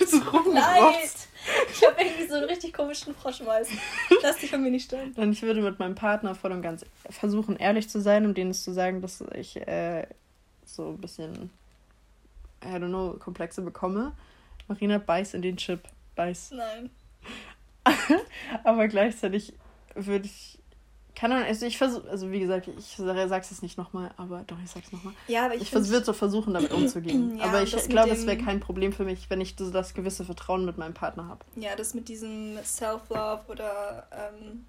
[0.05, 0.93] so Nein!
[1.71, 3.69] Ich habe irgendwie so einen richtig komischen Froschmeiß.
[4.23, 5.13] Lass dich von mir nicht stören.
[5.15, 8.53] Dann ich würde mit meinem Partner voll und ganz versuchen, ehrlich zu sein, um denen
[8.53, 10.07] zu sagen, dass ich äh,
[10.65, 11.50] so ein bisschen,
[12.63, 14.13] I don't know, Komplexe bekomme.
[14.67, 15.81] Marina, beiß in den Chip.
[16.15, 16.51] Beiß.
[16.51, 16.89] Nein.
[18.63, 19.53] aber gleichzeitig
[19.93, 20.59] würde ich
[21.15, 24.57] kann man, also ich versuche, also wie gesagt, ich sag's jetzt nicht nochmal, aber doch,
[24.63, 25.13] ich sag's nochmal.
[25.27, 27.37] Ja, aber ich, ich würde so versuchen, damit umzugehen.
[27.39, 30.65] ja, aber ich glaube, es wäre kein Problem für mich, wenn ich das gewisse Vertrauen
[30.65, 31.45] mit meinem Partner habe.
[31.55, 34.65] Ja, das mit diesem Self-Love oder ähm,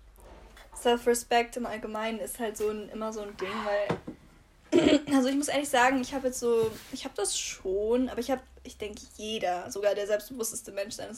[0.77, 5.01] Self-Respect im Allgemeinen ist halt so ein, immer so ein Ding, weil.
[5.15, 8.31] also ich muss ehrlich sagen, ich habe jetzt so, ich habe das schon, aber ich
[8.31, 11.09] habe, ich denke, jeder, sogar der selbstbewussteste Mensch, den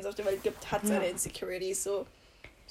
[0.00, 1.10] es auf der Welt gibt, hat seine ja.
[1.10, 1.84] Insecurities.
[1.84, 2.06] So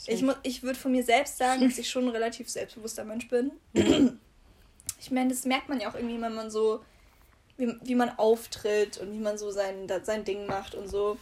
[0.05, 3.51] ich, ich würde von mir selbst sagen, dass ich schon ein relativ selbstbewusster Mensch bin.
[4.99, 6.83] ich meine, das merkt man ja auch irgendwie, wenn man so,
[7.57, 11.17] wie, wie man auftritt und wie man so sein, sein Ding macht und so.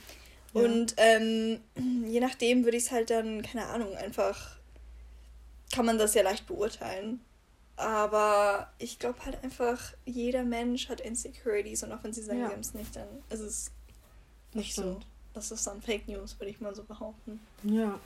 [0.54, 0.62] Ja.
[0.62, 1.62] Und ähm,
[2.06, 4.58] je nachdem würde ich es halt dann, keine Ahnung, einfach
[5.74, 7.22] kann man das ja leicht beurteilen.
[7.78, 12.48] Aber ich glaube halt einfach, jeder Mensch hat Insecurities und auch wenn sie sagen, ja.
[12.48, 13.72] sie haben es nicht, dann ist es
[14.54, 15.00] nicht so.
[15.34, 17.42] Das ist dann Fake News, würde ich mal so behaupten.
[17.64, 18.00] Ja,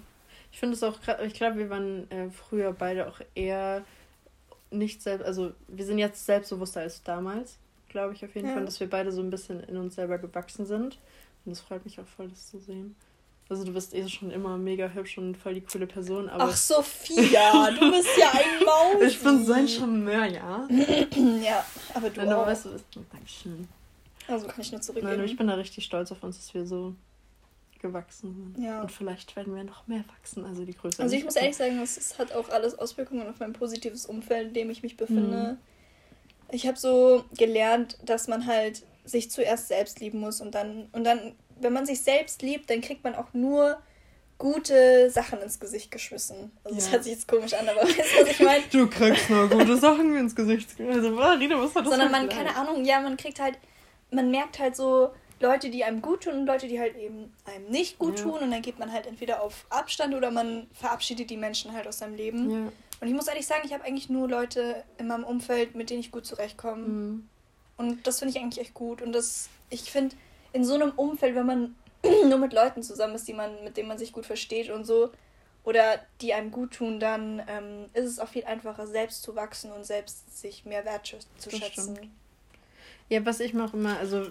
[0.51, 3.83] ich finde es auch, ich glaube, wir waren äh, früher beide auch eher
[4.71, 7.57] nicht selbst, also wir sind jetzt selbstbewusster als damals,
[7.89, 8.53] glaube ich auf jeden ja.
[8.53, 10.99] Fall, dass wir beide so ein bisschen in uns selber gewachsen sind.
[11.45, 12.95] Und es freut mich auch voll, das zu sehen.
[13.49, 16.29] Also du bist eh schon immer mega hübsch und voll die coole Person.
[16.29, 19.07] Aber Ach Sophia, du bist ja ein Maus.
[19.07, 20.67] ich bin so ein Charmeur, ja.
[21.41, 22.45] ja, aber du Nein, auch.
[22.45, 22.69] Weißt du,
[23.11, 23.67] Dankeschön.
[24.27, 25.17] Also kann ich nur zurückgeben.
[25.17, 26.93] Nein, ich bin da richtig stolz auf uns, dass wir so
[27.79, 28.63] gewachsen sind.
[28.63, 28.81] Ja.
[28.81, 31.01] Und vielleicht werden wir noch mehr wachsen, also die Größe.
[31.01, 34.53] Also ich muss ehrlich sagen, es hat auch alles Auswirkungen auf mein positives Umfeld, in
[34.53, 35.53] dem ich mich befinde.
[35.53, 35.57] Mhm.
[36.51, 41.03] Ich habe so gelernt, dass man halt sich zuerst selbst lieben muss und dann, und
[41.03, 43.79] dann, wenn man sich selbst liebt, dann kriegt man auch nur
[44.37, 46.51] gute Sachen ins Gesicht geschmissen.
[46.63, 46.81] Also ja.
[46.81, 48.63] das hört sich jetzt komisch an, aber weißt du, was ich meine?
[48.71, 50.69] Du kriegst nur gute Sachen ins Gesicht.
[50.79, 53.57] Also, Rita, was hat das Sondern man, keine Ahnung, ja, man kriegt halt,
[54.11, 57.69] man merkt halt so, Leute, die einem gut tun und Leute, die halt eben einem
[57.69, 58.25] nicht gut ja.
[58.25, 58.39] tun.
[58.39, 61.99] Und dann geht man halt entweder auf Abstand oder man verabschiedet die Menschen halt aus
[61.99, 62.49] seinem Leben.
[62.51, 62.71] Ja.
[63.01, 66.01] Und ich muss ehrlich sagen, ich habe eigentlich nur Leute in meinem Umfeld, mit denen
[66.01, 66.85] ich gut zurechtkomme.
[66.87, 67.29] Mhm.
[67.77, 69.01] Und das finde ich eigentlich echt gut.
[69.01, 70.15] Und das, ich finde,
[70.51, 71.75] in so einem Umfeld, wenn man
[72.27, 75.11] nur mit Leuten zusammen ist, die man, mit denen man sich gut versteht und so,
[75.63, 79.71] oder die einem gut tun, dann ähm, ist es auch viel einfacher, selbst zu wachsen
[79.71, 82.11] und selbst sich mehr wertzuschätzen.
[83.09, 84.27] Ja, was ich mache immer, also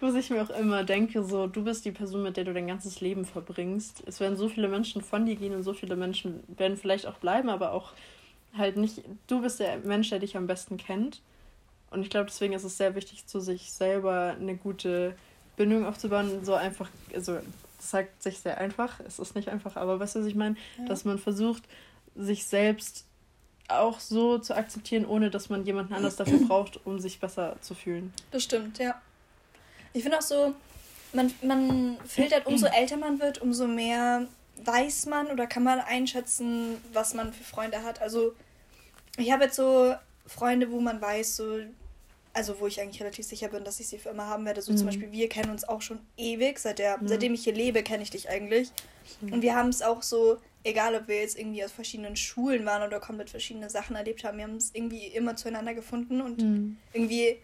[0.00, 2.66] was ich mir auch immer denke, so, du bist die Person, mit der du dein
[2.66, 4.02] ganzes Leben verbringst.
[4.06, 7.18] Es werden so viele Menschen von dir gehen und so viele Menschen werden vielleicht auch
[7.18, 7.92] bleiben, aber auch
[8.56, 11.20] halt nicht, du bist der Mensch, der dich am besten kennt.
[11.90, 15.16] Und ich glaube, deswegen ist es sehr wichtig, zu sich selber eine gute
[15.56, 16.44] Bindung aufzubauen.
[16.44, 17.38] So einfach, also
[17.76, 20.56] das sagt sich sehr einfach, es ist nicht einfach, aber weißt du, was ich meine?
[20.78, 20.86] Ja.
[20.86, 21.62] Dass man versucht,
[22.14, 23.07] sich selbst
[23.68, 27.74] auch so zu akzeptieren, ohne dass man jemanden anders dafür braucht, um sich besser zu
[27.74, 28.12] fühlen.
[28.30, 29.00] Das stimmt, ja.
[29.92, 30.54] Ich finde auch so,
[31.12, 34.26] man, man filtert, umso älter man wird, umso mehr
[34.64, 38.00] weiß man oder kann man einschätzen, was man für Freunde hat.
[38.00, 38.34] Also
[39.16, 39.94] ich habe jetzt so
[40.26, 41.58] Freunde, wo man weiß, so,
[42.38, 44.62] also wo ich eigentlich relativ sicher bin, dass ich sie für immer haben werde.
[44.62, 44.76] So mhm.
[44.76, 47.08] zum Beispiel, wir kennen uns auch schon ewig, seit der, mhm.
[47.08, 48.70] seitdem ich hier lebe, kenne ich dich eigentlich.
[49.20, 49.32] Mhm.
[49.32, 52.86] Und wir haben es auch so, egal ob wir jetzt irgendwie aus verschiedenen Schulen waren
[52.86, 56.76] oder komplett verschiedene Sachen erlebt haben, wir haben es irgendwie immer zueinander gefunden und mhm.
[56.92, 57.38] irgendwie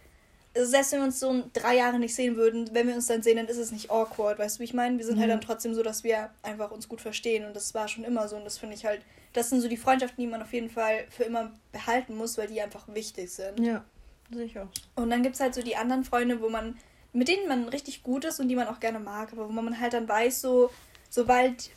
[0.57, 3.21] also selbst wenn wir uns so drei Jahre nicht sehen würden, wenn wir uns dann
[3.21, 4.97] sehen, dann ist es nicht awkward, weißt du, wie ich meine?
[4.97, 5.31] Wir sind halt mhm.
[5.33, 8.29] halt dann trotzdem so, dass wir einfach uns gut verstehen und das war schon immer
[8.29, 9.01] so und das finde ich halt,
[9.33, 12.47] das sind so die Freundschaften, die man auf jeden Fall für immer behalten muss, weil
[12.47, 13.59] die einfach wichtig sind.
[13.59, 13.83] Ja,
[14.31, 14.67] sicher.
[14.95, 16.77] Und dann gibt es halt so die anderen Freunde, wo man,
[17.13, 19.79] mit denen man richtig gut ist und die man auch gerne mag, aber wo man
[19.79, 20.69] halt dann weiß, so,
[21.09, 21.69] sobald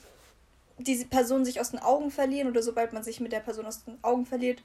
[0.79, 3.85] diese Person sich aus den Augen verlieren oder sobald man sich mit der Person aus
[3.85, 4.63] den Augen verliert,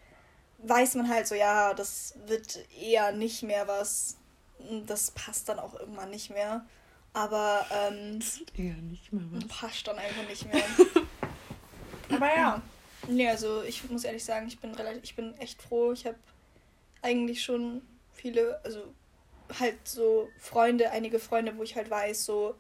[0.60, 4.18] weiß man halt so, ja, das wird eher nicht mehr was.
[4.88, 6.66] Das passt dann auch irgendwann nicht mehr.
[7.14, 9.46] Aber ähm, das wird eher nicht mehr was.
[9.48, 10.64] Passt dann einfach nicht mehr.
[12.10, 12.62] Aber ja.
[13.08, 15.92] Nee, also ich muss ehrlich sagen, ich bin relativ, ich bin echt froh.
[15.92, 16.18] Ich habe
[17.04, 17.82] eigentlich schon
[18.14, 18.80] viele, also
[19.60, 22.56] halt so Freunde, einige Freunde, wo ich halt weiß, so,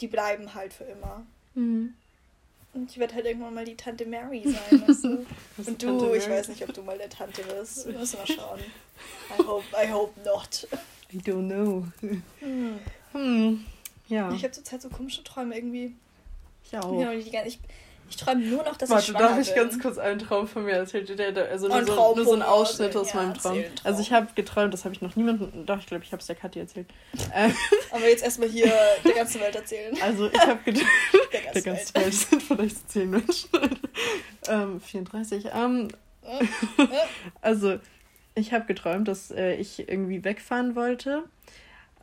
[0.00, 1.26] die bleiben halt für immer.
[1.54, 1.94] Mhm.
[2.72, 4.88] Und ich werde halt irgendwann mal die Tante Mary sein.
[4.88, 5.26] Weißt du?
[5.64, 7.86] Und du, ich weiß nicht, ob du mal der Tante wirst.
[7.86, 8.60] Wir müssen mal schauen.
[9.38, 10.66] I hope, I hope not.
[11.12, 11.86] I don't know.
[12.40, 12.80] Hm.
[13.12, 13.64] Hm.
[14.08, 14.32] Ja.
[14.32, 15.94] Ich habe zurzeit so komische Träume irgendwie.
[16.64, 17.00] Ich auch.
[17.12, 17.60] Ich, ich,
[18.08, 19.62] ich träume nur noch, dass Warte, ich schwanger darf ich bin.
[19.62, 21.06] ganz kurz einen Traum von mir erzählen?
[21.50, 23.54] Also nur, so, nur so ein Ausschnitt aus ja, meinem Traum.
[23.54, 23.64] Traum.
[23.82, 26.26] Also ich habe geträumt, das habe ich noch niemandem, doch, ich glaube, ich habe es
[26.26, 26.86] der Kathi erzählt.
[27.90, 28.72] Aber jetzt erstmal hier
[29.04, 29.96] der ganzen Welt erzählen.
[30.02, 30.88] Also ich habe geträumt,
[31.32, 32.04] der ganzen, der ganzen Welt.
[32.04, 33.48] Welt sind vielleicht 10 Menschen.
[34.48, 35.46] ähm, 34.
[35.54, 35.88] Ähm,
[37.40, 37.78] also
[38.34, 41.24] ich habe geträumt, dass äh, ich irgendwie wegfahren wollte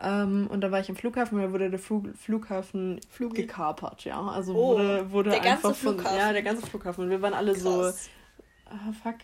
[0.01, 3.43] ähm, und da war ich im Flughafen und da wurde der Flug, Flughafen Flugi.
[3.43, 4.19] gekapert, ja.
[4.21, 5.95] Also oh, wurde, wurde der einfach von.
[5.95, 6.17] Flughafen.
[6.17, 7.03] Ja, der ganze Flughafen.
[7.03, 7.63] Und wir waren alle Krass.
[7.63, 7.83] so.
[8.65, 9.15] Ah, fuck.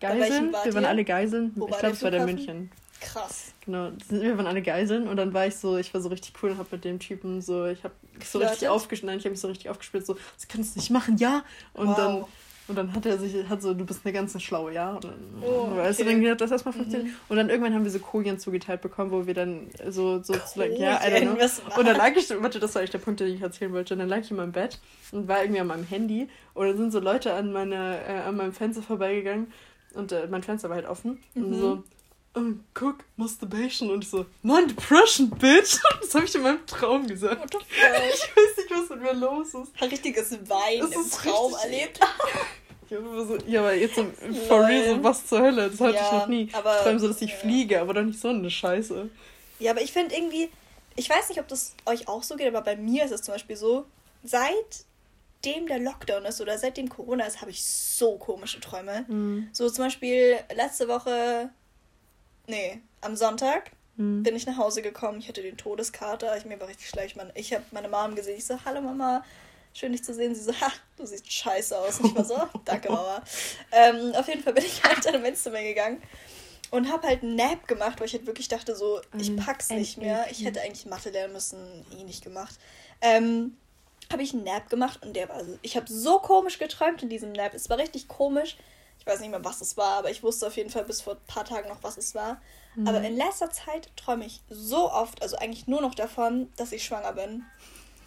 [0.00, 0.54] Geiseln.
[0.64, 1.52] Wir waren alle Geiseln.
[1.56, 2.70] Wo ich glaube, es war der München.
[3.00, 3.52] Krass.
[3.64, 6.50] Genau, wir waren alle Geiseln und dann war ich so, ich war so richtig cool
[6.50, 7.92] und hab mit dem Typen so, ich hab
[8.24, 11.16] so richtig aufgeschnitten, ich habe mich so richtig aufgespielt, so, das kannst du nicht machen,
[11.16, 11.44] ja.
[11.74, 11.96] Und wow.
[11.96, 12.24] dann
[12.68, 14.92] und dann hat er sich, hat so, du bist eine ganze Schlaue, ja.
[14.92, 15.76] Und dann, oh, okay.
[15.78, 17.08] weißt du, dann hat das erstmal funktioniert.
[17.08, 17.16] Mhm.
[17.28, 20.58] Und dann irgendwann haben wir so Kojen zugeteilt bekommen, wo wir dann so, so zu
[20.58, 21.78] lang, ja, I don't know.
[21.78, 23.94] Und dann lag ich, warte, das war eigentlich der Punkt, den ich erzählen wollte.
[23.94, 24.78] Und dann lag ich in meinem Bett
[25.12, 26.28] und war irgendwie an meinem Handy.
[26.52, 29.50] Und dann sind so Leute an, meine, äh, an meinem Fenster vorbeigegangen.
[29.94, 31.18] Und äh, mein Fenster war halt offen.
[31.34, 31.44] Mhm.
[31.44, 31.84] Und so,
[32.34, 33.90] oh, guck, Masturbation.
[33.90, 35.78] Und ich so, Non-Depression, Bitch.
[36.00, 37.40] Das habe ich in meinem Traum gesagt.
[37.40, 38.02] What the fuck?
[38.12, 39.72] Ich weiß nicht, was mit mir los ist.
[39.80, 42.00] Ein richtiges Wein das im Traum erlebt.
[42.88, 44.06] so, ja, aber jetzt so,
[44.48, 46.48] for real, so, was zur Hölle, das hatte ja, ich noch nie.
[46.52, 47.36] Aber, ich träume so, dass ich ja.
[47.36, 49.10] fliege, aber doch nicht so eine Scheiße.
[49.58, 50.50] Ja, aber ich finde irgendwie,
[50.96, 53.34] ich weiß nicht, ob das euch auch so geht, aber bei mir ist es zum
[53.34, 53.84] Beispiel so,
[54.24, 59.04] seitdem der Lockdown ist oder seitdem Corona ist, habe ich so komische Träume.
[59.08, 59.48] Mhm.
[59.52, 61.50] So zum Beispiel letzte Woche,
[62.46, 64.22] nee, am Sonntag mhm.
[64.22, 67.52] bin ich nach Hause gekommen, ich hatte den Todeskater, ich, mir war richtig schlecht, ich
[67.52, 69.24] habe meine Mom gesehen, ich so, hallo Mama,
[69.78, 70.34] schön dich zu sehen.
[70.34, 72.00] Sie so, ha, du siehst scheiße aus.
[72.00, 73.22] Und ich war so, danke Mama.
[73.72, 76.02] Ähm, auf jeden Fall bin ich halt in ins Zimmer gegangen
[76.70, 79.98] und habe halt einen Nap gemacht, weil ich halt wirklich dachte so, ich pack's nicht
[79.98, 80.26] mehr.
[80.30, 81.58] Ich hätte eigentlich Mathe lernen müssen,
[81.98, 82.56] eh nicht gemacht.
[83.00, 83.56] Ähm,
[84.12, 87.32] habe ich einen Nap gemacht und der war, ich habe so komisch geträumt in diesem
[87.32, 87.54] Nap.
[87.54, 88.56] Es war richtig komisch.
[88.98, 91.14] Ich weiß nicht mehr, was es war, aber ich wusste auf jeden Fall bis vor
[91.14, 92.40] ein paar Tagen noch, was es war.
[92.74, 92.88] Mhm.
[92.88, 96.84] Aber in letzter Zeit träume ich so oft, also eigentlich nur noch davon, dass ich
[96.84, 97.44] schwanger bin.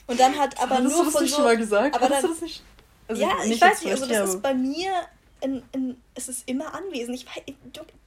[0.07, 1.95] Und dann hat aber Hattest nur du das von nicht so, schon mal gesagt?
[1.95, 2.63] Aber dann, das nicht?
[3.07, 4.91] Also ja, ich weiß nicht, also das ist bei mir
[5.41, 7.15] in, in, es ist immer anwesend.
[7.15, 7.55] Ich, ich,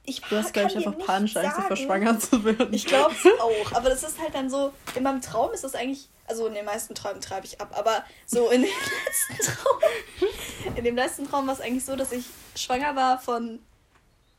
[0.05, 2.73] ich du hast, glaube ich, einfach panische Angst, vor schwanger zu werden.
[2.73, 3.73] Ich glaube es auch.
[3.73, 6.65] Aber das ist halt dann so, in meinem Traum ist das eigentlich, also in den
[6.65, 8.71] meisten Träumen treibe ich ab, aber so in dem
[9.05, 9.79] letzten Traum,
[10.75, 13.59] in dem letzten Traum war es eigentlich so, dass ich schwanger war von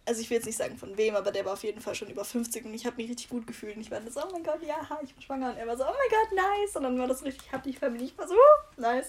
[0.07, 2.09] also ich will jetzt nicht sagen von wem, aber der war auf jeden Fall schon
[2.09, 3.77] über 50 und ich habe mich richtig gut gefühlt.
[3.77, 5.51] Und ich war so, oh mein Gott, ja, ich bin schwanger.
[5.51, 6.77] Und er war so, oh mein Gott, nice.
[6.77, 8.05] Und dann war das richtig happy Family.
[8.05, 9.09] Ich war so, uh, nice.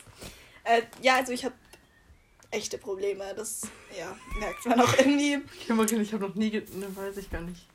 [0.63, 1.55] Äh, ja, also ich habe
[2.49, 3.33] echte Probleme.
[3.35, 3.61] Das,
[3.97, 5.37] ja, merkt man auch irgendwie.
[5.59, 7.67] Ich habe noch nie, ne, weiß ich gar nicht.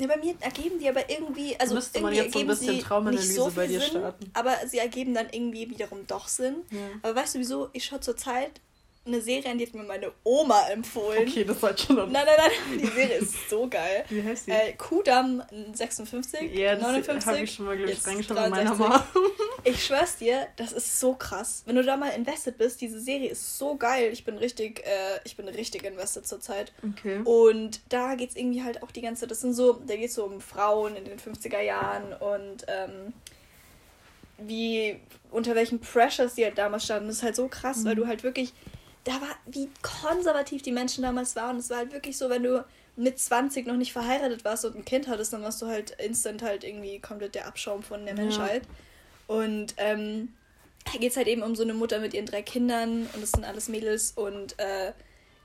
[0.00, 2.80] Ja, bei mir ergeben die aber irgendwie, also Müsste irgendwie man jetzt so ein bisschen
[2.80, 4.30] Traumanalyse so bei dir Sinn, starten.
[4.34, 6.56] Aber sie ergeben dann irgendwie wiederum doch Sinn.
[6.72, 6.78] Ja.
[7.02, 7.68] Aber weißt du wieso?
[7.72, 8.60] Ich schaue zurzeit
[9.06, 11.28] eine Serie an, die hat mir meine Oma empfohlen.
[11.28, 11.96] Okay, das war schon.
[11.96, 14.04] Nein, nein, nein, die Serie ist so geil.
[14.08, 14.52] Wie heißt die?
[14.52, 15.42] Äh, Kudam
[15.74, 17.26] 56, ja, 59.
[17.26, 19.06] habe ich schon mal, glaube ich, reingeschaut mit meiner Mama.
[19.66, 21.62] Ich schwör's dir, das ist so krass.
[21.64, 24.10] Wenn du da mal invested bist, diese Serie ist so geil.
[24.12, 26.74] Ich bin richtig, äh, ich bin richtig invested zurzeit.
[26.82, 27.20] Okay.
[27.24, 30.42] Und da geht's irgendwie halt auch die ganze, das sind so, da geht's so um
[30.42, 33.14] Frauen in den 50er Jahren und ähm,
[34.36, 37.08] wie, unter welchen Pressures die halt damals standen.
[37.08, 37.84] Das ist halt so krass, mhm.
[37.86, 38.52] weil du halt wirklich
[39.04, 41.58] da war, wie konservativ die Menschen damals waren.
[41.58, 42.64] Es war halt wirklich so, wenn du
[42.96, 46.42] mit 20 noch nicht verheiratet warst und ein Kind hattest, dann warst du halt instant
[46.42, 48.62] halt irgendwie komplett der Abschaum von der Menschheit.
[49.28, 49.34] Ja.
[49.36, 50.32] Und ähm,
[50.84, 53.32] da geht es halt eben um so eine Mutter mit ihren drei Kindern und das
[53.32, 54.92] sind alles Mädels und äh,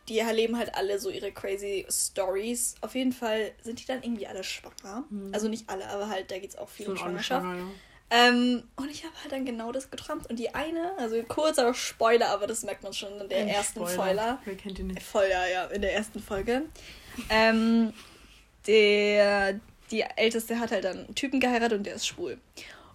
[0.10, 2.76] die erleben halt alle so ihre crazy Stories.
[2.82, 5.06] Auf jeden Fall sind die dann irgendwie alle schwanger.
[5.10, 5.34] Mhm.
[5.34, 7.45] Also nicht alle, aber halt, da geht es auch viel so um Schwangerschaft.
[7.45, 7.67] Schwanger, ja.
[8.12, 10.30] Ähm, und ich habe halt dann genau das geträumt.
[10.30, 13.80] Und die eine, also kurzer Spoiler, aber das merkt man schon in der Ein ersten
[13.80, 13.93] Spoiler.
[13.93, 14.39] Spoiler.
[14.45, 15.04] Wer kennt ihn nicht?
[15.04, 16.63] Voll, ja, ja, in der ersten Folge.
[17.30, 17.93] Ähm,
[18.65, 19.60] der,
[19.91, 22.38] die Älteste hat halt dann einen Typen geheiratet und der ist schwul.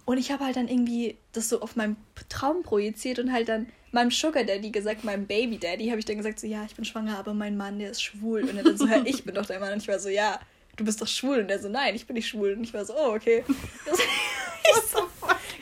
[0.03, 1.95] Und ich habe halt dann irgendwie das so auf meinem
[2.29, 6.17] Traum projiziert und halt dann meinem Sugar Daddy gesagt, meinem Baby Daddy, habe ich dann
[6.17, 8.43] gesagt, so, ja, ich bin schwanger, aber mein Mann, der ist schwul.
[8.43, 9.73] Und er dann so, ja, ich bin doch der Mann.
[9.73, 10.39] Und ich war so, ja,
[10.75, 11.39] du bist doch schwul.
[11.39, 12.53] Und er so, nein, ich bin nicht schwul.
[12.53, 13.45] Und ich war so, oh, okay.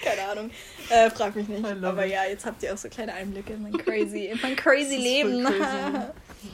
[0.03, 0.51] Keine Ahnung.
[0.89, 1.65] Äh, frag mich nicht.
[1.65, 4.95] Aber ja, jetzt habt ihr auch so kleine Einblicke in mein crazy, in mein crazy
[4.95, 5.45] Leben.
[5.45, 6.07] Crazy.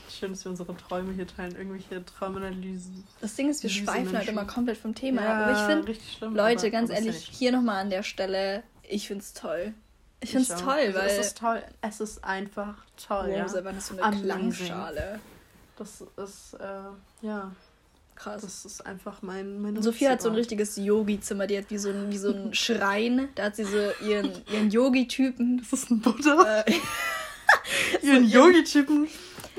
[0.19, 3.07] Schön, dass wir unsere Träume hier teilen, irgendwelche Traumanalysen.
[3.21, 6.69] Das Ding ist, wir schweifen halt immer komplett vom Thema ja, Aber ich finde, Leute,
[6.69, 9.73] ganz ehrlich, hier nochmal an der Stelle, ich finde es toll.
[10.21, 11.07] Ich finde es toll, also, weil.
[11.07, 11.63] Es ist toll.
[11.81, 12.75] Es ist einfach
[13.07, 13.27] toll.
[13.29, 13.47] Wow, ja.
[13.47, 14.21] Selber so eine.
[14.21, 15.19] Klangschale.
[15.77, 17.51] Das ist, äh, ja.
[18.19, 18.41] Krass.
[18.41, 19.61] Das ist einfach mein.
[19.61, 21.47] Meine Sophie hat so ein richtiges Yogi-Zimmer.
[21.47, 23.29] Die hat wie so ein, wie so ein Schrein.
[23.35, 25.59] Da hat sie so ihren, ihren Yogi-Typen.
[25.59, 26.63] Das ist ein Buddha.
[26.65, 26.73] Äh,
[28.01, 29.07] ihren Yogi-Typen.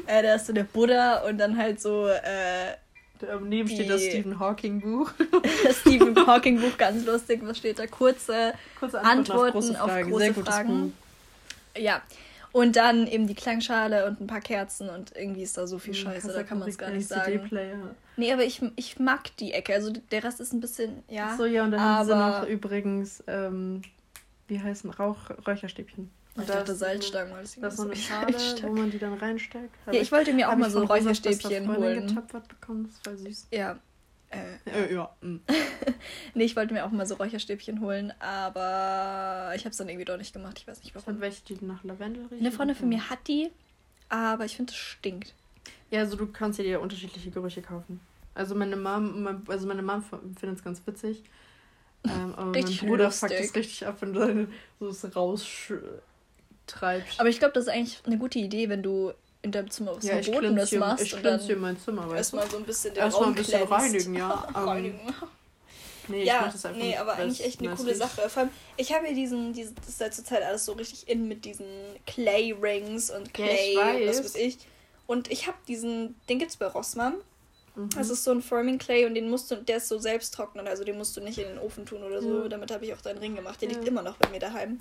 [0.07, 2.07] Äh, da ist so der Buddha und dann halt so.
[2.07, 2.77] Äh,
[3.19, 5.13] Daneben die, steht das Stephen Hawking Buch.
[5.65, 7.41] das Stephen Hawking Buch, ganz lustig.
[7.43, 7.87] Was steht da?
[7.87, 10.13] Kurze, Kurze Antworten, Antworten auf große Fragen.
[10.13, 10.93] Auf große Fragen.
[11.77, 12.03] Ja.
[12.53, 15.95] Und dann eben die Klangschale und ein paar Kerzen und irgendwie ist da so viel
[15.95, 17.49] hm, Scheiße, da kann man es gar nicht sagen.
[18.17, 19.75] Nee, aber ich, ich mag die Ecke.
[19.75, 21.37] Also der Rest ist ein bisschen, ja.
[21.37, 22.17] So, ja, und dann aber...
[22.17, 23.83] haben sie noch übrigens, ähm,
[24.49, 26.11] wie heißen Rauch, Räucherstäbchen.
[26.37, 29.75] Und ich da dachte Salzstangen, weil Das ist eine Schale, wo man die dann reinsteckt.
[29.87, 32.07] Ja, ich wollte mir auch mal so Räucherstäbchen holen.
[32.07, 33.49] Getöpfert bekommen, das war süß.
[33.53, 33.79] Ja,
[34.31, 35.15] äh, äh, ja.
[35.21, 35.37] Mm.
[36.35, 40.05] nee, ich wollte mir auch mal so Räucherstäbchen holen, aber ich habe es dann irgendwie
[40.05, 40.59] doch nicht gemacht.
[40.59, 41.15] Ich weiß nicht warum.
[41.15, 42.39] Und welche, die nach Lavendel riechen?
[42.39, 43.51] Eine Freundin von mir hat die,
[44.09, 45.35] aber ich finde, es stinkt.
[45.91, 48.01] Ja, also du kannst dir ja unterschiedliche Gerüche kaufen.
[48.35, 50.03] Also meine Mom, also meine Mom
[50.39, 51.23] findet es ganz witzig.
[52.05, 53.31] Ähm, aber mein Bruder lustig.
[53.31, 54.49] fuckt es richtig ab, wenn du
[54.81, 55.91] so es raustreibst.
[57.19, 59.13] Aber ich glaube, das ist eigentlich eine gute Idee, wenn du
[59.43, 61.05] in deinem Zimmer was ja, Verbotenes machst.
[61.05, 64.15] Ich und hier mein Zimmer, weißt Erstmal so ein bisschen der Erstmal ein bisschen reinigen,
[64.15, 64.31] ja.
[64.55, 65.01] reinigen.
[66.09, 68.29] Nee, ja, ich das einfach nee, aber eigentlich echt eine coole Sache.
[68.29, 71.29] Vor allem, ich habe hier diesen, diese, das ist ja zurzeit alles so richtig in
[71.29, 71.67] mit diesen
[72.07, 74.19] Clay Rings und Clay, ja, weiß.
[74.19, 74.59] was weiß ich.
[75.07, 77.15] Und ich habe diesen, den gibt's bei Rossmann.
[77.77, 77.91] Mhm.
[77.91, 80.67] Das ist so ein Forming Clay und den musst du, der ist so selbst trocknen,
[80.67, 82.29] also den musst du nicht in den Ofen tun oder so.
[82.29, 82.51] Mhm.
[82.51, 83.61] Damit habe ich auch deinen Ring gemacht.
[83.61, 83.75] Der ja.
[83.77, 84.81] liegt immer noch bei mir daheim.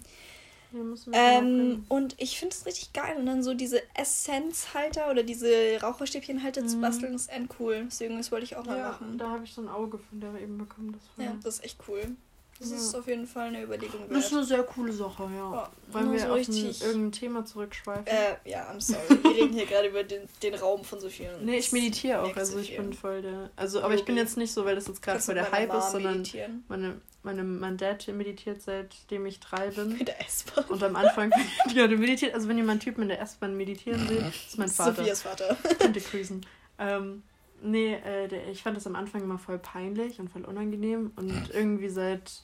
[1.11, 3.17] Ähm, und ich finde es richtig geil.
[3.17, 6.67] Und dann so diese Essenzhalter oder diese Raucherstäbchenhalter mhm.
[6.67, 7.85] zu basteln, ist endcool.
[7.85, 9.17] Deswegen, das wollte ich auch mal machen.
[9.17, 10.93] Da habe ich so ein Auge von der eben bekommen.
[10.93, 12.15] Das ja, das ist echt cool.
[12.59, 12.75] Das ja.
[12.75, 14.11] ist auf jeden Fall eine Überlegung wert.
[14.11, 15.53] Das ist eine sehr coole Sache, ja.
[15.53, 16.81] ja Wollen wir so auf richtig...
[16.83, 18.05] irgendein Thema zurückschweifen?
[18.05, 19.23] Äh, ja, I'm sorry.
[19.23, 21.45] wir reden hier gerade über den, den Raum von so vielen.
[21.45, 22.35] Nee, ich meditiere auch.
[22.35, 23.49] Also ich bin voll der...
[23.55, 25.91] Also, aber ich bin jetzt nicht so, weil das jetzt gerade voll der Hype ist,
[25.91, 26.23] sondern
[26.67, 29.97] meine meine, mein Dad meditiert seitdem ich drei bin.
[29.97, 30.65] Mit der S-Bahn.
[30.65, 31.31] Und am Anfang,
[31.73, 34.67] ja, der meditiert, also wenn ihr meinen Typen in der S-Bahn meditieren seht, ist mein
[34.69, 34.95] Vater.
[34.95, 35.57] Sophias Vater.
[35.79, 36.45] Könnte cruisen.
[36.77, 37.23] Ähm,
[37.61, 41.49] nee, äh, der, ich fand das am Anfang immer voll peinlich und voll unangenehm und
[41.53, 42.43] irgendwie seit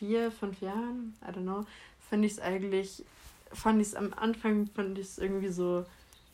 [0.00, 1.66] vier, fünf Jahren, I don't know,
[2.08, 3.04] finde ich es eigentlich,
[3.52, 5.84] fand ich es am Anfang, fand ich es irgendwie so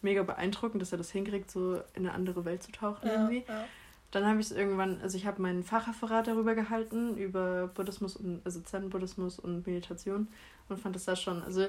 [0.02, 3.44] mega beeindruckend, dass er das hinkriegt, so in eine andere Welt zu tauchen ja, irgendwie.
[3.46, 3.64] Ja.
[4.12, 8.40] Dann habe ich es irgendwann, also ich habe meinen Fachreferat darüber gehalten, über Buddhismus und,
[8.44, 10.28] also Zen-Buddhismus und Meditation
[10.68, 11.66] und fand das da schon, also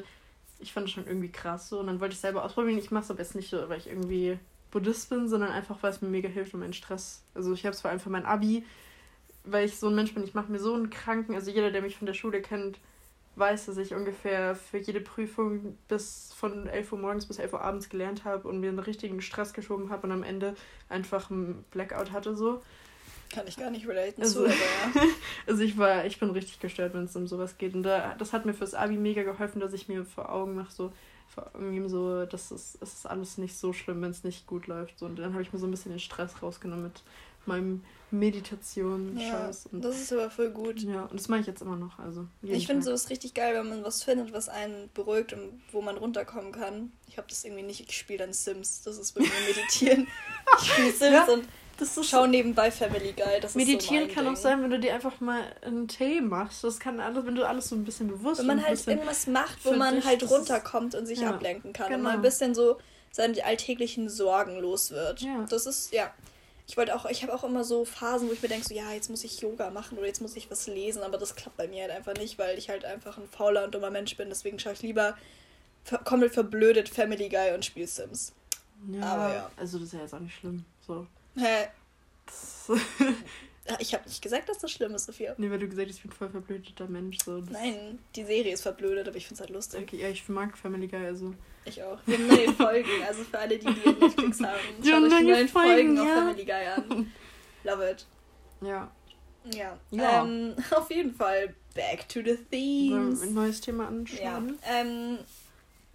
[0.59, 2.77] ich fand das schon irgendwie krass so und dann wollte ich selber ausprobieren.
[2.77, 4.37] Ich mache es aber jetzt nicht so, weil ich irgendwie
[4.69, 7.23] Buddhist bin, sondern einfach, weil es mir mega hilft und meinen Stress.
[7.33, 8.63] Also ich habe es vor allem für mein Abi,
[9.49, 11.81] weil ich so ein Mensch bin, ich mache mir so einen kranken, also jeder, der
[11.81, 12.79] mich von der Schule kennt,
[13.37, 17.61] weiß, dass ich ungefähr für jede Prüfung bis von 11 Uhr morgens bis 11 Uhr
[17.61, 20.55] abends gelernt habe und mir einen richtigen Stress geschoben habe und am Ende
[20.89, 22.61] einfach einen Blackout hatte so.
[23.29, 25.11] Kann ich gar nicht relaten also, zu, aber ja.
[25.47, 27.75] also ich war, ich bin richtig gestört, wenn es um sowas geht.
[27.75, 30.71] Und da, das hat mir fürs Abi mega geholfen, dass ich mir vor Augen mache,
[30.71, 30.93] so,
[31.27, 34.67] vor Augen so, dass es, es ist alles nicht so schlimm, wenn es nicht gut
[34.67, 34.97] läuft.
[34.97, 37.03] So, und dann habe ich mir so ein bisschen den Stress rausgenommen mit
[37.45, 39.17] meinem Meditation.
[39.17, 40.81] Ja, das ist aber voll gut.
[40.81, 41.99] Ja, und das mache ich jetzt immer noch.
[41.99, 45.81] Also ich finde sowas richtig geil, wenn man was findet, was einen beruhigt und wo
[45.81, 46.91] man runterkommen kann.
[47.07, 48.83] Ich habe das irgendwie nicht, ich spiele dann Sims.
[48.83, 50.07] Das ist wirklich Meditieren.
[50.61, 51.45] ich spiele Sims ja, und
[52.05, 53.41] schau nebenbei Family Guy.
[53.41, 54.33] Das Meditieren so kann Ding.
[54.33, 56.63] auch sein, wenn du dir einfach mal einen Tee machst.
[56.63, 59.65] Das kann alles, wenn du alles so ein bisschen bewusst Wenn man halt irgendwas macht,
[59.65, 61.87] wo man dich, halt runterkommt und sich ja, ablenken kann.
[61.87, 61.97] Genau.
[61.97, 62.77] Und mal ein bisschen so
[63.11, 65.21] seine alltäglichen Sorgen los wird.
[65.21, 65.45] Ja.
[65.49, 66.13] Das ist, ja
[66.67, 68.91] ich wollte auch, ich habe auch immer so Phasen, wo ich mir denke, so ja,
[68.91, 71.67] jetzt muss ich Yoga machen oder jetzt muss ich was lesen, aber das klappt bei
[71.67, 74.27] mir halt einfach nicht, weil ich halt einfach ein fauler und dummer Mensch bin.
[74.29, 75.17] Deswegen schaue ich lieber
[76.03, 78.33] komplett verblödet Family Guy und spiele Sims.
[78.91, 79.51] Ja, aber ja.
[79.55, 80.65] Also das ist ja jetzt auch nicht schlimm.
[80.85, 81.07] So.
[81.35, 81.67] Hä?
[83.79, 85.35] Ich habe nicht gesagt, dass das schlimm ist, Sophia.
[85.37, 87.17] Nee, weil du gesagt hast, ich bin voll verblödeter Mensch.
[87.23, 87.43] So.
[87.49, 89.81] Nein, die Serie ist verblödet, aber ich finde es halt lustig.
[89.81, 91.33] Okay, ja, ich mag Family Guy, also.
[91.67, 91.99] Ich auch.
[92.05, 94.59] Wir haben neue Folgen, also für alle, die, die Netflix haben.
[94.83, 96.03] Schaut euch die neuen Folgen, Folgen ja.
[96.03, 97.13] auf Family Guy an.
[97.63, 98.05] Love it.
[98.61, 98.91] Ja.
[99.53, 99.77] Ja.
[99.91, 100.23] ja.
[100.23, 103.21] Ähm, auf jeden Fall, back to the themes.
[103.21, 104.57] Ein neues Thema anschauen.
[104.61, 104.81] Ja.
[104.81, 105.19] Ähm,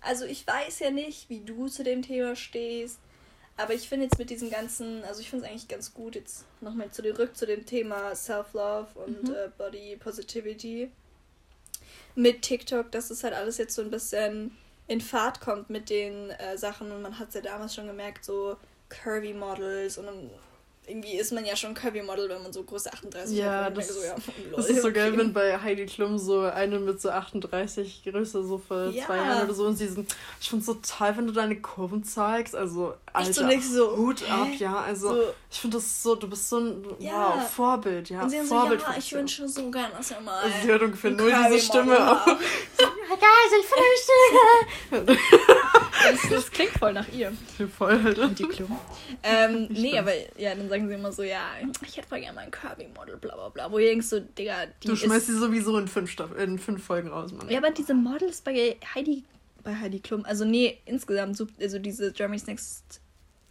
[0.01, 2.99] also ich weiß ja nicht, wie du zu dem Thema stehst.
[3.57, 6.47] Aber ich finde jetzt mit diesem ganzen, also ich finde es eigentlich ganz gut, jetzt
[6.61, 9.35] nochmal zurück zu dem Thema Self-Love und mhm.
[9.35, 10.91] äh, Body Positivity
[12.15, 14.57] mit TikTok, dass es halt alles jetzt so ein bisschen
[14.93, 16.93] in Fahrt kommt mit den äh, Sachen.
[16.93, 18.57] Und man hat es ja damals schon gemerkt, so
[18.91, 20.31] Curvy Models und dann
[20.87, 23.77] irgendwie ist man ja schon Curvy-Model, wenn man so Größe 38 ja, hat.
[23.77, 24.17] Das, so, ja,
[24.57, 24.99] das ist so okay.
[24.99, 29.07] geil, wenn bei Heidi Klum so eine mit so 38 Größe so vor ja.
[29.07, 31.61] zwei Jahren oder so und sie sind, ich finde es so toll, wenn du deine
[31.61, 32.57] Kurven zeigst.
[32.57, 34.81] Also, Alter, so nicht so, Hut ab, ja.
[34.81, 35.23] Also, so.
[35.51, 37.35] ich finde das so, du bist so ein ja.
[37.37, 38.23] wow, Vorbild, ja.
[38.23, 40.43] Und sie Vorbild so, ja, ich wünsche so gern, dass er mal.
[40.43, 41.95] Also, sie hört ungefähr nur diese Stimme.
[41.95, 43.29] ja, geil,
[43.61, 45.19] ich finde die Stimme.
[45.73, 47.33] Das, das klingt voll nach ihr.
[47.77, 48.19] Voll halt.
[48.19, 48.79] Und die Klum.
[49.23, 51.51] Ähm, nee, aber ja, dann sagen sie immer so, ja,
[51.87, 53.71] ich hätte voll gerne mal ein Kirby-Model, bla bla bla.
[53.71, 56.85] Wo ihr denkst so, Digga, die Du schmeißt sie sowieso in fünf, Staff in fünf
[56.85, 57.49] Folgen raus, Mann.
[57.49, 59.25] Ja, aber diese Models bei Heidi,
[59.63, 63.01] bei Heidi Klum, also nee, insgesamt, so, also diese Jeremy's Next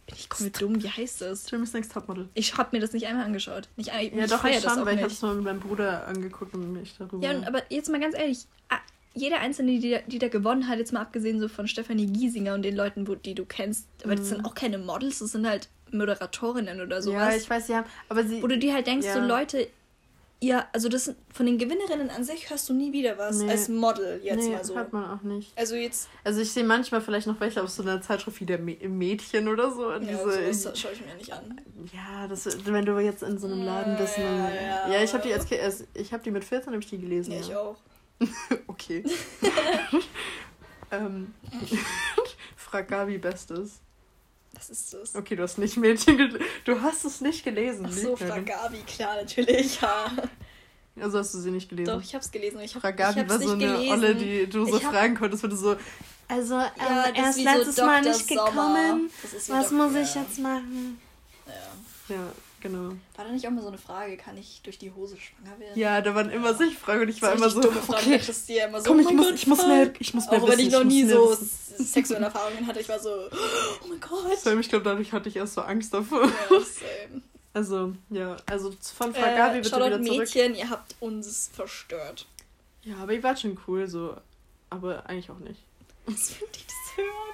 [0.06, 1.50] bin ich komplett dumm, wie heißt das?
[1.50, 2.28] Jeremy's Next Topmodel.
[2.34, 3.68] Ich hab mir das nicht einmal angeschaut.
[3.76, 6.72] Nicht, ich ja, doch, ich schon, weil ich hab's mal mit meinem Bruder angeguckt und
[6.72, 7.24] mich darüber...
[7.24, 8.46] Ja, aber jetzt mal ganz ehrlich,
[9.14, 12.62] jeder Einzelne, die, die da gewonnen hat, jetzt mal abgesehen so von Stefanie Giesinger und
[12.62, 14.18] den Leuten, wo, die du kennst, aber mhm.
[14.18, 17.34] das sind auch keine Models, das sind halt Moderatorinnen oder sowas.
[17.34, 18.42] Ja, ich weiß, ja, aber sie.
[18.42, 19.14] Wo du dir halt denkst, ja.
[19.14, 19.68] so Leute,
[20.42, 23.50] ja, also das von den Gewinnerinnen an sich hörst du nie wieder was nee.
[23.50, 24.74] als Model jetzt nee, mal so.
[24.76, 25.52] hat man auch nicht.
[25.56, 26.08] Also jetzt.
[26.24, 29.70] Also ich sehe manchmal vielleicht noch welche aus so einer Zeitschrift wie der Mädchen oder
[29.70, 29.92] so.
[29.92, 31.60] Ja, diese, das schaue ich mir nicht an.
[31.92, 34.18] Ja, das, wenn du jetzt in so einem Laden bist.
[34.18, 36.98] Ja, ja, ja, ich habe die als ich habe die mit 14 habe ich die
[36.98, 37.32] gelesen.
[37.32, 37.76] Ja, ich auch.
[38.66, 39.04] okay.
[40.90, 41.34] ähm,
[42.56, 43.80] frag Gabi Bestes.
[44.54, 45.14] Was ist das?
[45.16, 46.38] Okay, du hast nicht Mädchen.
[46.64, 47.86] Du hast es nicht gelesen.
[47.88, 50.10] Ach so, Frag Gabi, klar, natürlich, ja.
[51.00, 51.90] Also hast du sie nicht gelesen?
[51.90, 52.60] Doch, ich hab's gelesen.
[52.60, 53.92] Ich hab, Frag Gabi war so eine gelesen.
[53.92, 54.92] Olle, die du so hab...
[54.92, 55.76] fragen konntest, wenn du so.
[56.28, 59.10] Also, ähm, ja, er ist letztes so Mal nicht gekommen.
[59.48, 61.00] Was muss ich jetzt machen?
[61.46, 62.14] Ja.
[62.14, 62.32] Ja.
[62.62, 62.90] Genau.
[63.16, 65.76] War da nicht auch mal so eine Frage, kann ich durch die Hose schwanger werden?
[65.76, 68.66] Ja, da waren immer solche Fragen und ich war immer so, dumme Fragen, okay, dir
[68.66, 70.58] immer so, komm, ich, oh muss, Gott, ich muss mehr, ich muss mehr Auch wenn
[70.60, 71.36] ich noch nie so
[71.76, 74.38] sexuelle Erfahrungen hatte, ich war so, oh mein Gott.
[74.38, 76.22] Sam, ich glaube, dadurch hatte ich erst so Angst davor.
[76.22, 77.22] Ja, same.
[77.54, 80.18] Also, ja, also von Frau äh, Gabi bitte wieder zurück.
[80.20, 82.26] Mädchen, ihr habt uns verstört.
[82.82, 84.16] Ja, aber ihr wart schon cool, so,
[84.70, 85.60] aber eigentlich auch nicht.
[86.06, 87.32] Was für die das hören?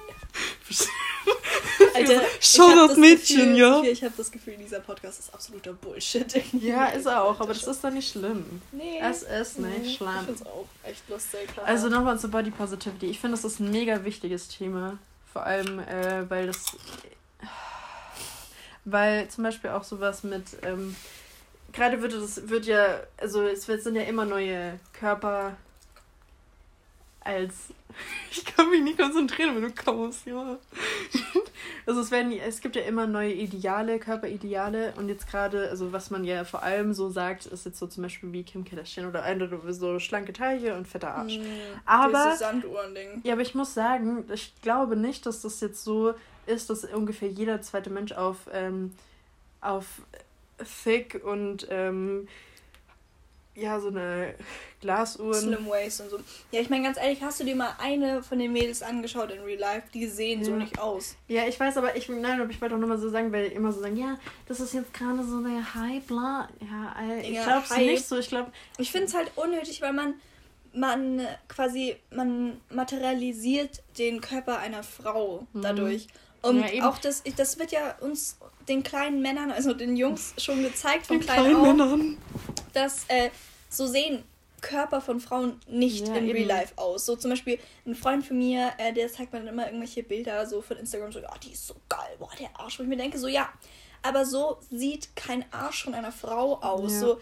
[1.95, 3.81] Alter, Shoutout Mädchen, Gefühl, ja.
[3.83, 6.25] Ich habe das Gefühl, dieser Podcast ist absoluter Bullshit.
[6.53, 8.61] Ja, ist er auch, aber das ist doch nicht schlimm.
[8.71, 8.99] Nee.
[9.01, 10.09] Es ist nicht nee, schlimm.
[10.19, 11.47] Ich finde auch echt lustig.
[11.47, 11.65] Klar.
[11.65, 13.07] Also nochmal zu Body Positivity.
[13.07, 14.97] Ich finde, das ist ein mega wichtiges Thema.
[15.31, 16.65] Vor allem, äh, weil das.
[18.85, 20.43] Weil zum Beispiel auch sowas mit.
[20.63, 20.95] Ähm,
[21.71, 25.55] Gerade wird es wird ja, also es sind ja immer neue Körper
[27.29, 27.69] als
[28.31, 30.57] ich kann mich nicht konzentrieren, wenn du kommst, ja.
[31.85, 36.11] Also es werden, es gibt ja immer neue Ideale, Körperideale und jetzt gerade, also was
[36.11, 39.23] man ja vor allem so sagt, ist jetzt so zum Beispiel wie Kim Kardashian oder
[39.23, 41.39] eine so schlanke Taille und fetter Arsch.
[41.39, 41.43] Mm,
[41.85, 42.37] aber
[43.23, 46.13] ja, aber ich muss sagen, ich glaube nicht, dass das jetzt so
[46.45, 48.93] ist, dass ungefähr jeder zweite Mensch auf ähm,
[49.61, 49.85] auf
[50.83, 52.27] thick und ähm,
[53.59, 54.35] ja, so eine
[54.81, 55.33] Glasuhr.
[55.33, 56.19] Slim Waist und so.
[56.51, 59.41] Ja, ich meine, ganz ehrlich, hast du dir mal eine von den Mädels angeschaut in
[59.41, 59.87] Real Life?
[59.93, 60.45] Die sehen ja.
[60.45, 61.15] so nicht aus.
[61.27, 63.71] Ja, ich weiß, aber ich, nein, aber ich wollte auch nochmal so sagen, weil immer
[63.71, 66.49] so sagen, ja, das ist jetzt gerade so der Hype, bla.
[66.61, 68.17] Ja, ich ja, glaube es nicht so.
[68.17, 68.51] Ich glaube.
[68.77, 70.13] Ich finde es halt unnötig, weil man,
[70.73, 75.61] man quasi, man materialisiert den Körper einer Frau mhm.
[75.61, 76.07] dadurch.
[76.41, 78.37] Und ja, auch das, das wird ja uns,
[78.69, 82.17] den kleinen Männern, also den Jungs, schon gezeigt von kleinen, kleinen Männern,
[82.73, 83.29] dass äh,
[83.69, 84.23] so sehen
[84.61, 87.05] Körper von Frauen nicht ja, in Real Life aus.
[87.05, 90.45] So zum Beispiel ein Freund von mir, äh, der zeigt mir dann immer irgendwelche Bilder
[90.45, 92.79] so von Instagram, so, ja, die ist so geil, boah, der Arsch.
[92.79, 93.49] Wo ich mir denke, so, ja,
[94.01, 96.93] aber so sieht kein Arsch von einer Frau aus.
[96.93, 96.99] Ja.
[96.99, 97.21] So,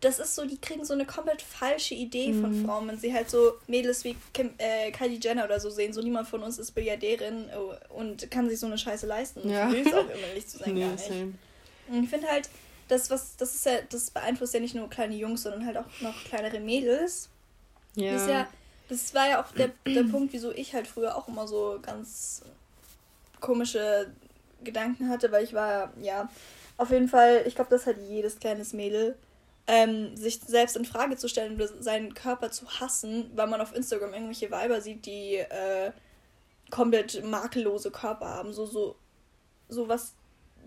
[0.00, 2.40] das ist so, die kriegen so eine komplett falsche Idee mhm.
[2.42, 5.92] von Frauen, wenn sie halt so Mädels wie Kim, äh, Kylie Jenner oder so sehen.
[5.92, 9.48] So niemand von uns ist Billiardärin oh, und kann sich so eine Scheiße leisten.
[9.48, 9.68] Ja.
[9.68, 11.04] Ich will es auch immer nicht zu sein, nee, gar nicht.
[11.04, 11.32] Same.
[11.88, 12.48] Und ich finde halt,
[12.88, 16.00] das, was, das ist ja, das beeinflusst ja nicht nur kleine Jungs, sondern halt auch
[16.00, 17.28] noch kleinere Mädels.
[17.94, 18.12] Ja.
[18.12, 18.48] Das, ja,
[18.88, 22.42] das war ja auch der, der Punkt, wieso ich halt früher auch immer so ganz
[23.40, 24.12] komische
[24.62, 26.28] Gedanken hatte, weil ich war, ja,
[26.76, 29.16] auf jeden Fall, ich glaube, das hat jedes kleines Mädel,
[29.66, 33.74] ähm, sich selbst in Frage zu stellen oder seinen Körper zu hassen, weil man auf
[33.74, 35.92] Instagram irgendwelche Weiber sieht, die äh,
[36.70, 38.52] komplett makellose Körper haben.
[38.52, 38.96] So, so,
[39.68, 40.14] so was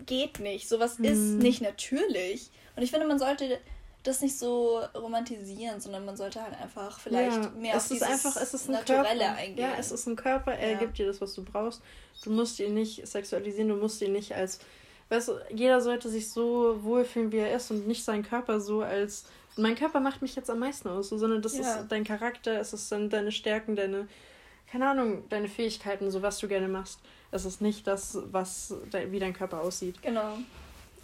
[0.06, 0.68] geht nicht.
[0.68, 1.04] Sowas mhm.
[1.04, 2.50] ist nicht natürlich.
[2.76, 3.58] Und ich finde, man sollte
[4.04, 8.02] das nicht so romantisieren, sondern man sollte halt einfach vielleicht ja, mehr es auf ist
[8.02, 9.36] einfach, es ist ein Naturelle Körper.
[9.36, 9.58] eingehen.
[9.58, 10.78] Ja, es ist ein Körper, er ja.
[10.78, 11.82] gibt dir das, was du brauchst.
[12.22, 14.60] Du musst ihn nicht sexualisieren, du musst ihn nicht als,
[15.08, 18.82] weißt du, jeder sollte sich so wohlfühlen, wie er ist und nicht seinen Körper so
[18.82, 19.24] als,
[19.56, 21.60] mein Körper macht mich jetzt am meisten aus, so, sondern das ja.
[21.60, 24.08] ist dein Charakter, es ist dann deine Stärken, deine,
[24.70, 27.00] keine Ahnung, deine Fähigkeiten, so was du gerne machst.
[27.30, 28.74] Es ist nicht das, was
[29.10, 30.00] wie dein Körper aussieht.
[30.02, 30.38] Genau.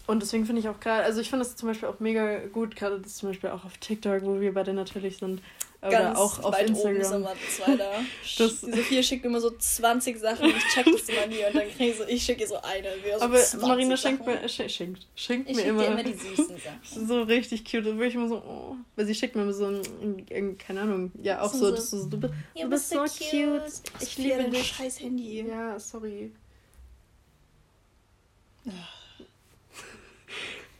[0.06, 2.76] Und deswegen finde ich auch gerade, also ich finde das zum Beispiel auch mega gut,
[2.76, 5.40] gerade das zum Beispiel auch auf TikTok, wo wir beide natürlich sind,
[5.86, 6.96] oder auch auf weit Instagram.
[6.96, 7.90] Oben sind wir zwei da.
[8.38, 11.54] Das die Sophia schickt immer so 20 Sachen und ich check das immer nie und
[11.54, 12.88] dann kriege ich so, ich schicke ihr so eine.
[13.18, 17.06] So aber Marina schenkt mir, schenkt, schenkt ich mir immer, immer die süßen Sachen.
[17.06, 17.86] so richtig cute.
[17.86, 18.76] Da würde ich immer so, oh.
[18.96, 22.06] Weil sie schickt mir immer so ein, keine Ahnung, ja auch so, so, du, so,
[22.06, 23.30] du, bist, du bist so cute.
[23.30, 23.72] cute.
[24.00, 24.66] Ich, ich liebe dich.
[24.66, 25.46] scheiß Handy.
[25.46, 26.32] Ja, sorry.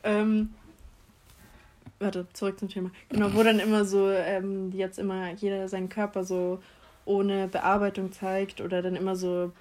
[0.02, 0.55] ähm,
[2.05, 2.90] warte, zurück zum Thema.
[3.09, 6.61] Genau, wo dann immer so, ähm, jetzt immer jeder seinen Körper so
[7.05, 9.52] ohne Bearbeitung zeigt oder dann immer so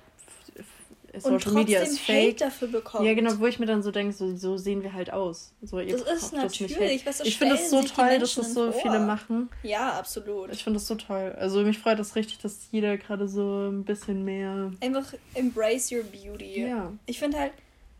[1.19, 2.33] Social Media ist fake.
[2.33, 3.05] Hate dafür bekommt.
[3.05, 5.53] Ja, genau, wo ich mir dann so denke, so, so sehen wir halt aus.
[5.61, 9.49] So, das ist natürlich, das ich finde es so toll, dass das so viele machen.
[9.61, 10.51] Ja, absolut.
[10.51, 11.35] Ich finde es so toll.
[11.37, 14.71] Also mich freut das richtig, dass jeder gerade so ein bisschen mehr.
[14.79, 16.67] Einfach embrace your beauty.
[16.67, 16.91] Ja.
[17.05, 17.51] Ich finde halt,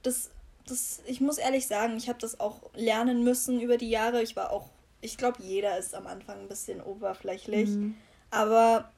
[0.02, 0.32] das
[0.68, 4.22] das, ich muss ehrlich sagen, ich habe das auch lernen müssen über die Jahre.
[4.22, 4.70] Ich war auch,
[5.02, 7.70] ich glaube, jeder ist am Anfang ein bisschen oberflächlich.
[7.70, 7.96] Mhm.
[8.32, 8.92] Aber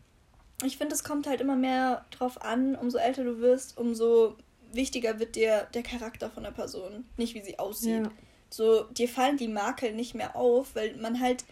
[0.63, 4.35] ich finde, es kommt halt immer mehr drauf an, umso älter du wirst, umso
[4.71, 8.05] wichtiger wird dir der Charakter von der Person, nicht wie sie aussieht.
[8.05, 8.11] Ja.
[8.49, 11.43] So, dir fallen die Makel nicht mehr auf, weil man halt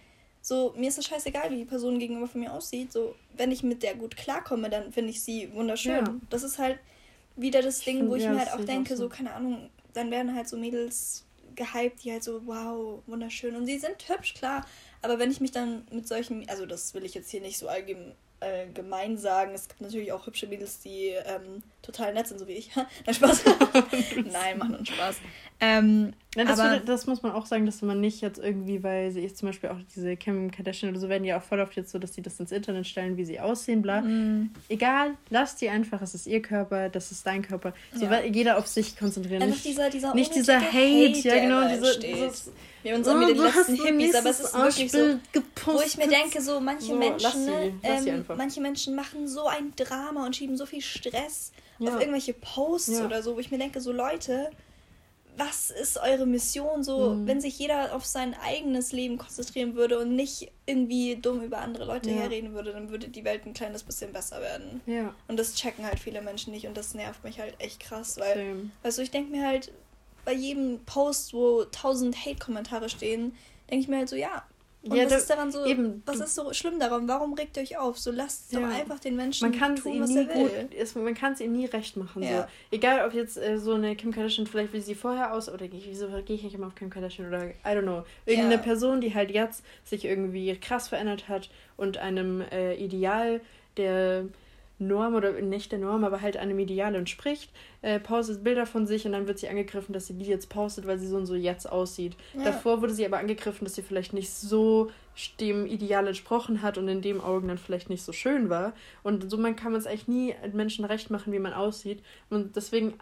[0.41, 2.91] so, mir ist es scheißegal, wie die Person gegenüber von mir aussieht.
[2.91, 6.05] So, wenn ich mit der gut klarkomme, dann finde ich sie wunderschön.
[6.05, 6.15] Ja.
[6.29, 6.79] Das ist halt
[7.35, 9.03] wieder das Ding, wo ich ja, mir halt auch denke, auch so.
[9.03, 11.25] so, keine Ahnung, dann werden halt so Mädels
[11.55, 13.55] gehypt, die halt so, wow, wunderschön.
[13.55, 14.65] Und sie sind hübsch, klar.
[15.01, 17.67] Aber wenn ich mich dann mit solchen, also das will ich jetzt hier nicht so
[17.67, 19.53] allgemein äh, sagen.
[19.53, 22.71] Es gibt natürlich auch hübsche Mädels, die ähm, total nett sind, so wie ich.
[23.05, 23.43] Nein, Spaß.
[24.31, 25.17] Nein, machen uns Spaß.
[25.59, 28.81] Ähm, Nein, das, aber, würde, das muss man auch sagen, dass man nicht jetzt irgendwie,
[28.81, 31.59] weil sie ich zum Beispiel auch diese Kim Kardashian oder so werden ja auch voll
[31.59, 34.01] oft jetzt so, dass die das ins Internet stellen, wie sie aussehen, bla.
[34.01, 34.49] Mm.
[34.69, 37.73] Egal, lass die einfach, es ist ihr Körper, das ist dein Körper.
[37.93, 38.21] So ja.
[38.21, 39.43] jeder auf sich konzentrieren.
[39.43, 43.13] Einfach nicht dieser, dieser nicht dieser Hate, Hate ja genau, diese, dieses, wir haben oh,
[43.13, 45.73] mit den letzten Hippies, aber es ist wirklich so, gepostet.
[45.73, 49.47] wo ich mir denke, so manche so, Menschen, lass sie, ähm, manche Menschen machen so
[49.47, 51.51] ein Drama und schieben so viel Stress
[51.85, 51.93] ja.
[51.93, 53.05] auf irgendwelche Posts ja.
[53.05, 54.49] oder so, wo ich mir denke, so Leute,
[55.37, 56.83] was ist eure Mission?
[56.83, 57.27] So, mhm.
[57.27, 61.85] wenn sich jeder auf sein eigenes Leben konzentrieren würde und nicht irgendwie dumm über andere
[61.85, 62.17] Leute ja.
[62.17, 64.81] herreden würde, dann würde die Welt ein kleines bisschen besser werden.
[64.85, 65.13] Ja.
[65.27, 68.35] Und das checken halt viele Menschen nicht und das nervt mich halt echt krass, weil,
[68.83, 68.95] Same.
[68.95, 69.71] du, ich denke mir halt,
[70.25, 73.35] bei jedem Post, wo tausend Hate-Kommentare stehen,
[73.69, 74.43] denke ich mir halt so, ja,
[74.85, 77.07] und ja, was ist daran so, eben, was ist so schlimm daran?
[77.07, 77.97] Warum regt ihr euch auf?
[77.97, 78.59] So lasst ja.
[78.59, 80.49] doch einfach den Menschen man kann tun, was nie er will.
[80.49, 82.21] Gut, ist, man kann es ihm nie recht machen.
[82.21, 82.41] Ja.
[82.41, 82.47] So.
[82.71, 86.07] Egal, ob jetzt äh, so eine Kim Kardashian, vielleicht wie sie vorher aus, oder wieso
[86.25, 88.03] gehe ich nicht immer auf Kim Kardashian oder I don't know.
[88.25, 88.61] Irgendeine ja.
[88.61, 93.39] Person, die halt jetzt sich irgendwie krass verändert hat und einem äh, Ideal
[93.77, 94.25] der
[94.87, 99.05] Norm oder nicht der Norm, aber halt einem Ideal entspricht, äh, postet Bilder von sich
[99.05, 101.35] und dann wird sie angegriffen, dass sie die jetzt postet, weil sie so und so
[101.35, 102.15] jetzt aussieht.
[102.33, 102.45] Ja.
[102.45, 104.91] Davor wurde sie aber angegriffen, dass sie vielleicht nicht so
[105.39, 108.73] dem Ideal entsprochen hat und in dem Augen dann vielleicht nicht so schön war.
[109.03, 112.03] Und so man kann man es eigentlich nie Menschen recht machen, wie man aussieht.
[112.29, 112.95] Und deswegen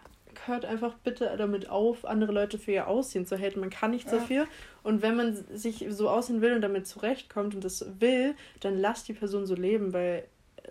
[0.46, 3.60] hört einfach bitte damit auf, andere Leute für ihr Aussehen zu haten.
[3.60, 4.18] Man kann nichts ja.
[4.18, 4.46] dafür.
[4.82, 9.08] Und wenn man sich so aussehen will und damit zurechtkommt und das will, dann lasst
[9.08, 10.24] die Person so leben, weil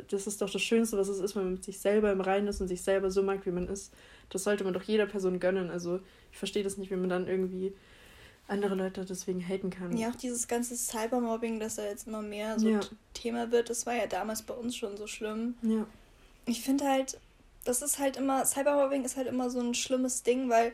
[0.10, 2.48] das ist doch das Schönste, was es ist, wenn man mit sich selber im Reinen
[2.48, 3.94] ist und sich selber so mag, wie man ist.
[4.30, 5.70] Das sollte man doch jeder Person gönnen.
[5.70, 6.00] Also
[6.32, 7.74] ich verstehe das nicht, wie man dann irgendwie
[8.48, 9.96] andere Leute deswegen haten kann.
[9.96, 12.80] Ja, auch dieses ganze Cybermobbing, das da jetzt immer mehr so ja.
[13.14, 15.56] Thema wird, das war ja damals bei uns schon so schlimm.
[15.62, 15.86] Ja.
[16.46, 17.18] Ich finde halt,
[17.64, 20.74] das ist halt immer, Cybermobbing ist halt immer so ein schlimmes Ding, weil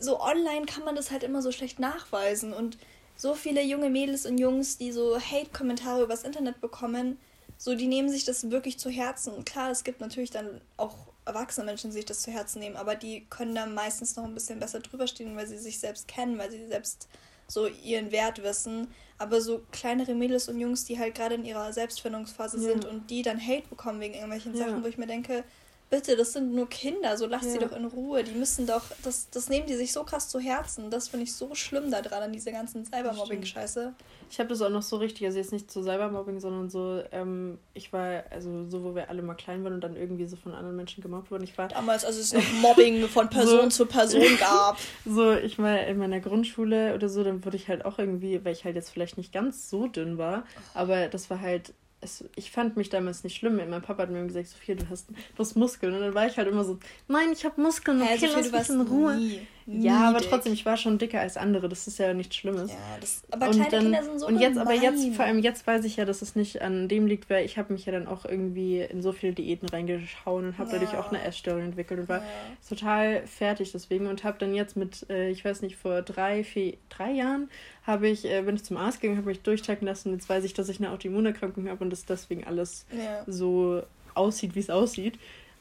[0.00, 2.78] so online kann man das halt immer so schlecht nachweisen und
[3.16, 7.18] so viele junge Mädels und Jungs, die so Hate-Kommentare übers Internet bekommen,
[7.58, 9.34] so, die nehmen sich das wirklich zu Herzen.
[9.34, 12.76] Und klar, es gibt natürlich dann auch erwachsene Menschen, die sich das zu Herzen nehmen,
[12.76, 16.08] aber die können da meistens noch ein bisschen besser drüber stehen, weil sie sich selbst
[16.08, 17.08] kennen, weil sie selbst
[17.48, 18.88] so ihren Wert wissen.
[19.18, 22.62] Aber so kleinere Mädels und Jungs, die halt gerade in ihrer Selbstfindungsphase ja.
[22.62, 24.66] sind und die dann Hate bekommen wegen irgendwelchen ja.
[24.66, 25.42] Sachen, wo ich mir denke,
[25.90, 27.50] bitte, das sind nur Kinder, so lass ja.
[27.52, 28.22] sie doch in Ruhe.
[28.24, 30.90] Die müssen doch, das, das nehmen die sich so krass zu Herzen.
[30.90, 33.94] Das finde ich so schlimm da dran an dieser ganzen Cybermobbing-Scheiße.
[34.30, 37.58] Ich habe das auch noch so richtig, also jetzt nicht zu Cybermobbing, sondern so, ähm,
[37.72, 40.54] ich war, also so, wo wir alle mal klein waren und dann irgendwie so von
[40.54, 41.44] anderen Menschen gemobbt wurden.
[41.44, 41.68] Ich war.
[41.68, 44.78] Damals, als es noch Mobbing von Person so, zu Person gab.
[45.04, 48.52] So, ich war in meiner Grundschule oder so, dann wurde ich halt auch irgendwie, weil
[48.52, 52.50] ich halt jetzt vielleicht nicht ganz so dünn war, aber das war halt es, ich
[52.50, 53.56] fand mich damals nicht schlimm.
[53.56, 55.94] Mein Papa hat mir gesagt, Sophia, du hast, du hast Muskeln.
[55.94, 56.78] Und dann war ich halt immer so,
[57.08, 59.16] nein, ich habe Muskeln, okay, Sophia, lass mich in Ruhe.
[59.16, 60.28] Nie, nie ja, aber dick.
[60.30, 61.68] trotzdem, ich war schon dicker als andere.
[61.68, 62.70] Das ist ja nichts Schlimmes.
[62.70, 65.40] Ja, das, aber und kleine dann, Kinder sind so Und jetzt, aber jetzt, vor allem
[65.40, 67.92] jetzt weiß ich ja, dass es nicht an dem liegt, weil ich habe mich ja
[67.92, 70.78] dann auch irgendwie in so viele Diäten reingeschaut und habe ja.
[70.78, 72.24] dadurch auch eine Essstörung entwickelt und war ja.
[72.68, 76.76] total fertig deswegen und habe dann jetzt mit, äh, ich weiß nicht, vor drei, vier,
[76.90, 77.50] drei Jahren
[77.88, 80.12] habe ich, äh, bin ich zum Arzt gegangen, habe mich durchchecken lassen.
[80.12, 83.24] Jetzt weiß ich, dass ich eine Autoimmunerkrankung habe und dass deswegen alles ja.
[83.26, 83.82] so
[84.14, 85.18] aussieht, wie es aussieht.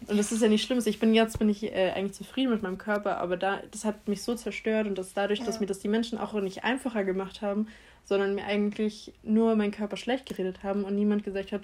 [0.07, 0.79] Und das ist ja nicht schlimm.
[0.85, 4.09] Ich bin jetzt bin ich äh, eigentlich zufrieden mit meinem Körper, aber da das hat
[4.09, 5.45] mich so zerstört und das dadurch, ja.
[5.45, 7.67] dass mir das die Menschen auch nicht einfacher gemacht haben,
[8.03, 11.61] sondern mir eigentlich nur meinen Körper schlecht geredet haben und niemand gesagt hat,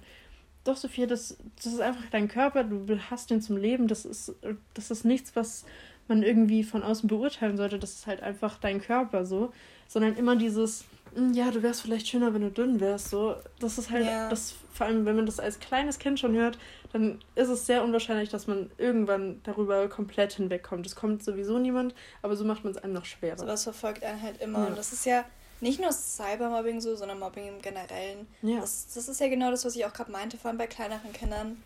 [0.63, 4.33] doch Sophia, das, das ist einfach dein Körper, du hast ihn zum Leben, das ist
[4.73, 5.65] das ist nichts, was
[6.07, 9.51] man irgendwie von außen beurteilen sollte, das ist halt einfach dein Körper so
[9.87, 13.09] sondern immer dieses, hm, ja, du wärst vielleicht schöner, wenn du dünn wärst.
[13.09, 14.29] So, das ist halt, ja.
[14.29, 16.57] das, vor allem, wenn man das als kleines Kind schon hört,
[16.91, 20.85] dann ist es sehr unwahrscheinlich, dass man irgendwann darüber komplett hinwegkommt.
[20.85, 23.37] Es kommt sowieso niemand, aber so macht man es einem noch schwerer.
[23.37, 24.59] So was verfolgt einen halt immer.
[24.59, 24.65] Ja.
[24.67, 25.25] Und das ist ja
[25.61, 28.27] nicht nur Cybermobbing so, sondern Mobbing im Generellen.
[28.41, 28.59] Ja.
[28.59, 31.13] Das, das ist ja genau das, was ich auch gerade meinte, vor allem bei kleineren
[31.13, 31.61] Kindern.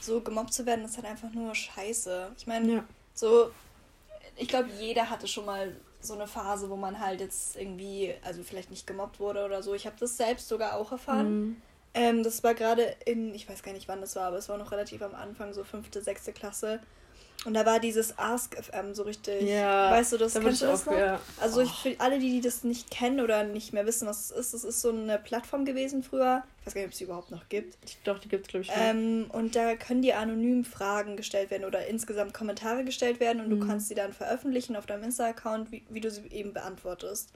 [0.00, 2.32] So gemobbt zu werden, ist halt einfach nur scheiße.
[2.38, 2.84] Ich meine, ja.
[3.12, 3.50] so,
[4.36, 8.42] ich glaube, jeder hatte schon mal so eine Phase, wo man halt jetzt irgendwie, also
[8.42, 9.74] vielleicht nicht gemobbt wurde oder so.
[9.74, 11.40] Ich habe das selbst sogar auch erfahren.
[11.40, 11.62] Mhm.
[11.92, 14.58] Ähm, das war gerade in, ich weiß gar nicht wann das war, aber es war
[14.58, 16.80] noch relativ am Anfang, so fünfte, sechste Klasse.
[17.46, 19.48] Und da war dieses Ask FM so richtig.
[19.48, 20.98] Ja, weißt du, das da kennst du das auch, noch?
[20.98, 21.20] Ja.
[21.40, 24.30] Also ich, für alle, die, die das nicht kennen oder nicht mehr wissen, was es
[24.30, 26.42] ist, das ist so eine Plattform gewesen früher.
[26.60, 27.78] Ich weiß gar nicht, ob es sie überhaupt noch gibt.
[28.04, 28.70] Doch, die gibt es, glaube ich.
[28.74, 33.48] Ähm, und da können dir anonym Fragen gestellt werden oder insgesamt Kommentare gestellt werden und
[33.48, 33.60] mhm.
[33.60, 37.30] du kannst sie dann veröffentlichen auf deinem Insta-Account, wie, wie du sie eben beantwortest.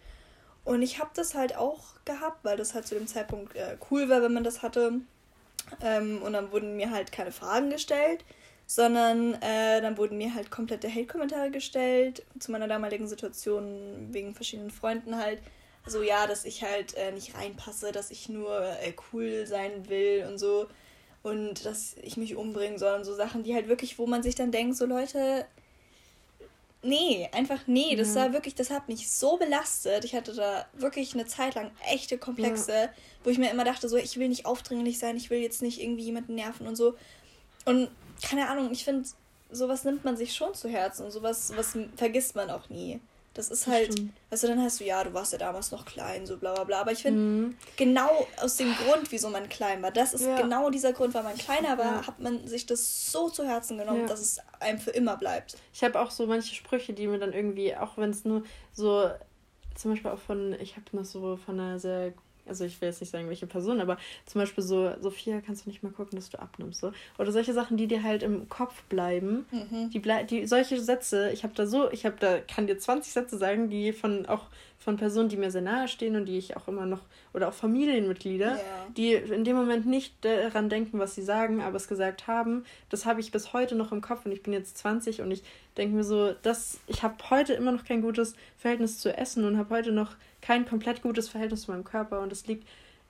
[0.64, 4.10] Und ich habe das halt auch gehabt, weil das halt zu dem Zeitpunkt äh, cool
[4.10, 5.00] war, wenn man das hatte.
[5.80, 8.22] Ähm, und dann wurden mir halt keine Fragen gestellt
[8.66, 14.70] sondern äh, dann wurden mir halt komplette Hate-Kommentare gestellt zu meiner damaligen Situation wegen verschiedenen
[14.70, 15.40] Freunden halt.
[15.86, 20.26] So, ja, dass ich halt äh, nicht reinpasse, dass ich nur äh, cool sein will
[20.28, 20.66] und so
[21.22, 24.34] und dass ich mich umbringen soll und so Sachen, die halt wirklich, wo man sich
[24.34, 25.46] dann denkt, so Leute,
[26.82, 28.22] nee, einfach nee, das ja.
[28.22, 30.04] war wirklich, das hat mich so belastet.
[30.04, 32.88] Ich hatte da wirklich eine Zeit lang echte Komplexe, ja.
[33.24, 35.82] wo ich mir immer dachte, so, ich will nicht aufdringlich sein, ich will jetzt nicht
[35.82, 36.94] irgendwie jemanden nerven und so.
[37.64, 37.88] Und
[38.22, 39.08] keine Ahnung, ich finde,
[39.50, 43.00] sowas nimmt man sich schon zu Herzen und sowas, sowas vergisst man auch nie.
[43.34, 44.12] Das ist halt, Stimmt.
[44.30, 46.62] weißt du, dann hast du, ja, du warst ja damals noch klein, so bla bla
[46.62, 46.80] bla.
[46.80, 47.56] Aber ich finde, mhm.
[47.76, 50.40] genau aus dem Grund, wieso man klein war, das ist ja.
[50.40, 52.06] genau dieser Grund, weil man kleiner war, ja.
[52.06, 54.06] hat man sich das so zu Herzen genommen, ja.
[54.06, 55.56] dass es einem für immer bleibt.
[55.72, 59.10] Ich habe auch so manche Sprüche, die mir dann irgendwie, auch wenn es nur so,
[59.74, 62.12] zum Beispiel auch von, ich habe noch so von einer sehr
[62.46, 65.70] also ich will jetzt nicht sagen, welche Person, aber zum Beispiel so, Sophia, kannst du
[65.70, 66.92] nicht mal gucken, dass du abnimmst, so.
[67.18, 69.46] Oder solche Sachen, die dir halt im Kopf bleiben.
[69.50, 69.90] Mhm.
[69.90, 73.12] Die, blei die solche Sätze, ich habe da so, ich habe da, kann dir 20
[73.12, 74.46] Sätze sagen, die von auch
[74.84, 77.00] von Personen, die mir sehr nahe stehen und die ich auch immer noch,
[77.32, 78.86] oder auch Familienmitglieder, ja.
[78.94, 82.66] die in dem Moment nicht daran denken, was sie sagen, aber es gesagt haben.
[82.90, 85.42] Das habe ich bis heute noch im Kopf und ich bin jetzt 20 und ich
[85.78, 89.56] denke mir so, dass ich habe heute immer noch kein gutes Verhältnis zu Essen und
[89.56, 92.68] habe heute noch kein komplett gutes Verhältnis zu meinem Körper und es liegt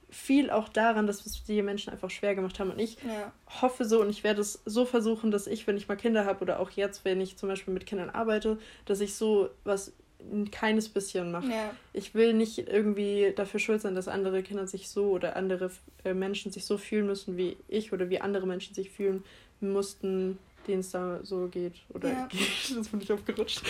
[0.09, 2.70] viel auch daran, dass es die Menschen einfach schwer gemacht haben.
[2.70, 3.33] Und ich ja.
[3.61, 6.41] hoffe so und ich werde es so versuchen, dass ich, wenn ich mal Kinder habe
[6.43, 9.93] oder auch jetzt, wenn ich zum Beispiel mit Kindern arbeite, dass ich so was
[10.33, 11.49] ein kleines bisschen mache.
[11.49, 11.75] Ja.
[11.93, 15.70] Ich will nicht irgendwie dafür schuld sein, dass andere Kinder sich so oder andere
[16.05, 19.25] äh, Menschen sich so fühlen müssen wie ich oder wie andere Menschen sich fühlen
[19.61, 21.75] mussten, denen es da so geht.
[21.91, 22.29] Oder ja.
[22.77, 23.62] das bin ich aufgerutscht.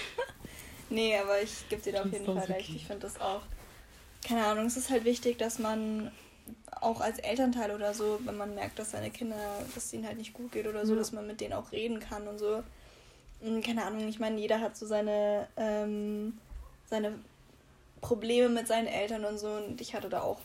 [0.90, 2.70] nee, aber ich gebe dir da auf jeden Fall recht.
[2.74, 3.42] Ich finde das auch.
[4.26, 6.10] Keine Ahnung, es ist halt wichtig, dass man
[6.80, 9.36] auch als Elternteil oder so, wenn man merkt, dass seine Kinder,
[9.74, 10.98] dass es ihnen halt nicht gut geht oder so, ja.
[10.98, 12.62] dass man mit denen auch reden kann und so.
[13.40, 16.38] Hm, keine Ahnung, ich meine, jeder hat so seine, ähm,
[16.86, 17.18] seine
[18.00, 20.40] Probleme mit seinen Eltern und so und ich hatte da auch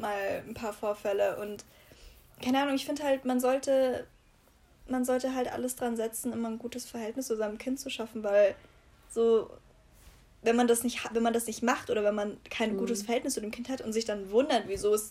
[0.00, 1.64] mal ein paar Vorfälle und
[2.42, 4.06] keine Ahnung, ich finde halt, man sollte,
[4.88, 8.22] man sollte halt alles dran setzen, immer ein gutes Verhältnis zu seinem Kind zu schaffen,
[8.22, 8.54] weil
[9.10, 9.50] so,
[10.42, 12.78] wenn man das nicht, wenn man das nicht macht oder wenn man kein mhm.
[12.78, 15.10] gutes Verhältnis zu dem Kind hat und sich dann wundert, wieso es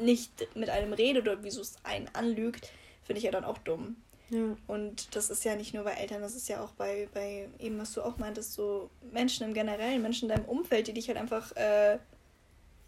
[0.00, 2.70] nicht mit einem redet oder wieso es einen anlügt,
[3.04, 3.96] finde ich ja dann auch dumm.
[4.32, 4.56] Ja.
[4.66, 7.78] Und das ist ja nicht nur bei Eltern, das ist ja auch bei, bei eben,
[7.78, 11.18] was du auch meintest, so Menschen im Generellen, Menschen in deinem Umfeld, die dich halt
[11.18, 11.98] einfach, äh,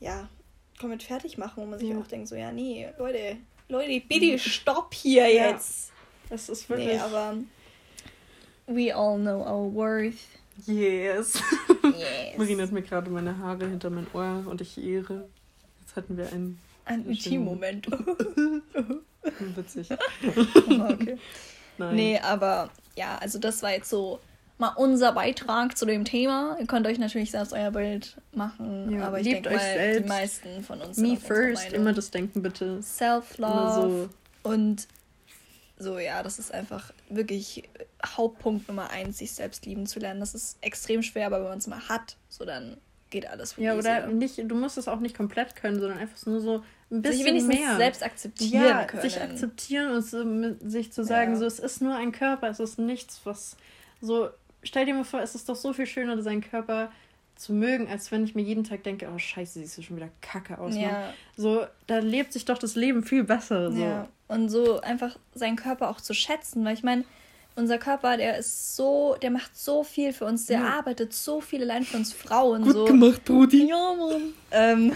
[0.00, 0.28] ja,
[0.80, 1.98] komplett fertig machen, wo man sich ja.
[1.98, 3.36] auch denkt, so, ja, nee, Leute,
[3.68, 5.50] Leute, bitte stopp hier ja.
[5.50, 5.92] jetzt.
[6.30, 6.88] Das ist wirklich.
[6.88, 7.36] Nee, aber
[8.66, 10.14] we all know our worth.
[10.66, 11.42] Yes.
[11.82, 12.36] yes.
[12.38, 15.28] Marina hat mir gerade meine Haare hinter mein Ohr und ich ehre.
[15.80, 16.58] Jetzt hatten wir einen.
[16.86, 17.86] Ein Intim-Moment.
[19.56, 19.90] Witzig.
[19.92, 21.18] okay.
[21.78, 21.96] Nein.
[21.96, 24.20] Nee, aber ja, also das war jetzt so
[24.58, 26.56] mal unser Beitrag zu dem Thema.
[26.60, 30.04] Ihr könnt euch natürlich selbst euer Bild machen, ja, aber ich denke mal, selbst.
[30.04, 32.80] die meisten von uns Me first, immer das Denken bitte.
[32.82, 34.08] Self-Love
[34.44, 34.48] so.
[34.48, 34.86] und
[35.76, 37.68] so, ja, das ist einfach wirklich
[38.04, 40.20] Hauptpunkt Nummer eins, sich selbst lieben zu lernen.
[40.20, 42.76] Das ist extrem schwer, aber wenn man es mal hat, so dann
[43.10, 46.40] geht alles Ja, oder nicht, du musst es auch nicht komplett können, sondern einfach nur
[46.40, 47.76] so ein bisschen sich mehr.
[47.76, 49.02] selbst akzeptieren ja, können.
[49.02, 50.24] sich akzeptieren und so,
[50.68, 51.38] sich zu sagen, ja.
[51.38, 53.56] so es ist nur ein Körper, es ist nichts, was
[54.00, 54.28] so
[54.64, 56.90] stell dir mal vor, es ist doch so viel schöner, seinen Körper
[57.36, 60.08] zu mögen, als wenn ich mir jeden Tag denke, oh scheiße, siehst du schon wieder
[60.20, 60.76] kacke aus.
[60.76, 61.12] Ja.
[61.36, 63.72] So, da lebt sich doch das Leben viel besser.
[63.72, 63.82] So.
[63.82, 64.08] Ja.
[64.28, 67.04] Und so einfach seinen Körper auch zu schätzen, weil ich meine,
[67.56, 70.78] unser Körper, der ist so, der macht so viel für uns, der ja.
[70.78, 72.62] arbeitet so viel allein für uns Frauen.
[72.62, 72.84] Gut so.
[72.84, 73.68] gemacht, Brudi.
[73.68, 74.34] Ja, Mann.
[74.50, 74.92] Ähm,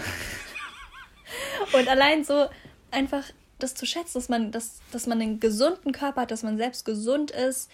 [1.73, 2.47] und allein so
[2.91, 3.23] einfach
[3.59, 6.85] das zu schätzen, dass man, dass, dass man einen gesunden Körper hat, dass man selbst
[6.85, 7.69] gesund ist.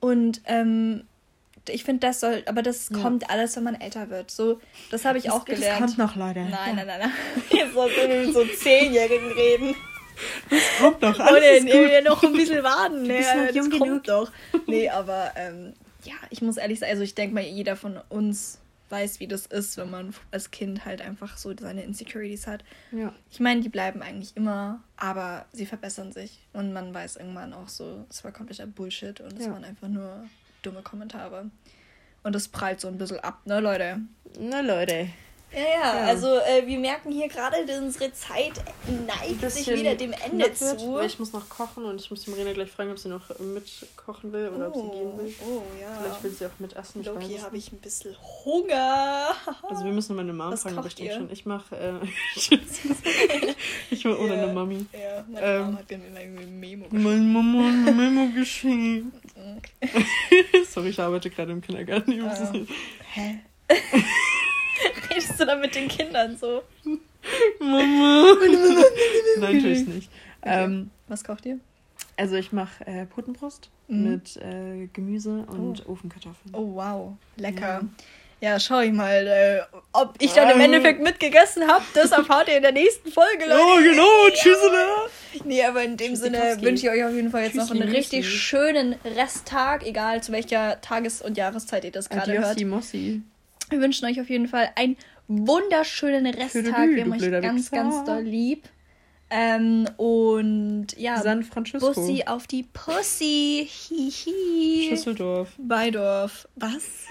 [0.00, 1.04] Und ähm,
[1.68, 2.98] ich finde, das soll, aber das ja.
[2.98, 4.30] kommt alles, wenn man älter wird.
[4.30, 5.82] So, das habe ich das, auch gelernt.
[5.82, 6.40] Das kommt noch, Leute.
[6.40, 6.74] Nein, ja.
[6.74, 7.12] nein, nein, nein.
[7.50, 9.74] Jetzt sollst du mit so Zehnjährigen reden.
[10.50, 11.64] Das kommt doch alles.
[11.64, 13.02] Oder noch ein bisschen warten.
[13.02, 13.20] Ne?
[13.20, 14.04] Das jung kommt genug.
[14.04, 14.32] doch.
[14.66, 18.58] Nee, aber ähm, ja, ich muss ehrlich sagen, also ich denke mal, jeder von uns
[18.90, 22.64] weiß, wie das ist, wenn man als Kind halt einfach so seine Insecurities hat.
[22.92, 23.14] Ja.
[23.30, 26.46] Ich meine, die bleiben eigentlich immer, aber sie verbessern sich.
[26.52, 29.52] Und man weiß irgendwann auch so, es war kompletter Bullshit und es ja.
[29.52, 30.24] waren einfach nur
[30.62, 31.50] dumme Kommentare.
[32.22, 34.00] Und das prallt so ein bisschen ab, ne, Leute?
[34.38, 35.08] Ne, Leute.
[35.50, 36.06] Ja, ja, ja.
[36.06, 38.52] also äh, wir merken hier gerade, unsere Zeit
[39.06, 40.94] neigt sich wieder dem Ende zu.
[40.94, 43.38] Wird, ich muss noch kochen und ich muss die Marina gleich fragen, ob sie noch
[43.38, 45.34] mitkochen will oder oh, ob sie gehen will.
[45.46, 45.98] Oh, ja.
[46.02, 47.02] Vielleicht will sie auch mitessen.
[47.02, 49.28] Loki, habe ich ein bisschen Hunger.
[49.62, 51.30] also wir müssen meine Mom fragen, bestimmt schon.
[51.32, 51.94] Ich mache äh,
[53.90, 54.42] ich mache ohne yeah.
[54.42, 54.86] eine Mami.
[54.92, 57.04] Ja, meine ähm, Mama hat mir irgendwie ein Memo geschickt.
[57.04, 59.06] Meine Mama hat ein Memo geschickt.
[60.70, 62.20] Sorry, ich arbeite gerade im Kindergarten.
[62.20, 62.66] Uh,
[63.14, 63.40] hä?
[65.10, 66.62] Redest du da mit den Kindern so?
[67.60, 68.34] Mama.
[69.38, 70.10] Nein, natürlich nicht.
[70.42, 70.64] Okay.
[70.64, 71.58] Ähm, Was kocht ihr?
[72.16, 74.10] Also ich mache äh, Putenbrust mhm.
[74.10, 75.92] mit äh, Gemüse und oh.
[75.92, 76.52] Ofenkartoffeln.
[76.52, 77.80] Oh wow, lecker.
[78.40, 81.84] Ja, ja schau ich mal, äh, ob ich dann im Endeffekt mitgegessen habe.
[81.94, 83.60] Das erfahrt ihr in der nächsten Folge, Leute.
[83.60, 84.58] Oh genau, tschüss.
[84.62, 85.42] Ja.
[85.44, 87.90] Nee, aber in dem Sinne wünsche ich euch auf jeden Fall jetzt Tschüssi, noch einen
[87.90, 88.36] richtig Mossi.
[88.36, 92.64] schönen Resttag, egal zu welcher Tages- und Jahreszeit ihr das gerade hört.
[92.64, 93.22] Mossi.
[93.70, 94.96] Wir wünschen euch auf jeden Fall einen
[95.28, 96.64] wunderschönen Resttag.
[96.64, 98.68] Wir haben euch ganz, ganz doll lieb.
[99.30, 101.92] Ähm, und ja, San Francisco.
[101.92, 103.68] Bussi auf die Pussy.
[103.68, 104.88] Hihi.
[104.88, 105.50] Schüsseldorf.
[105.58, 106.48] Beidorf.
[106.56, 107.08] Was?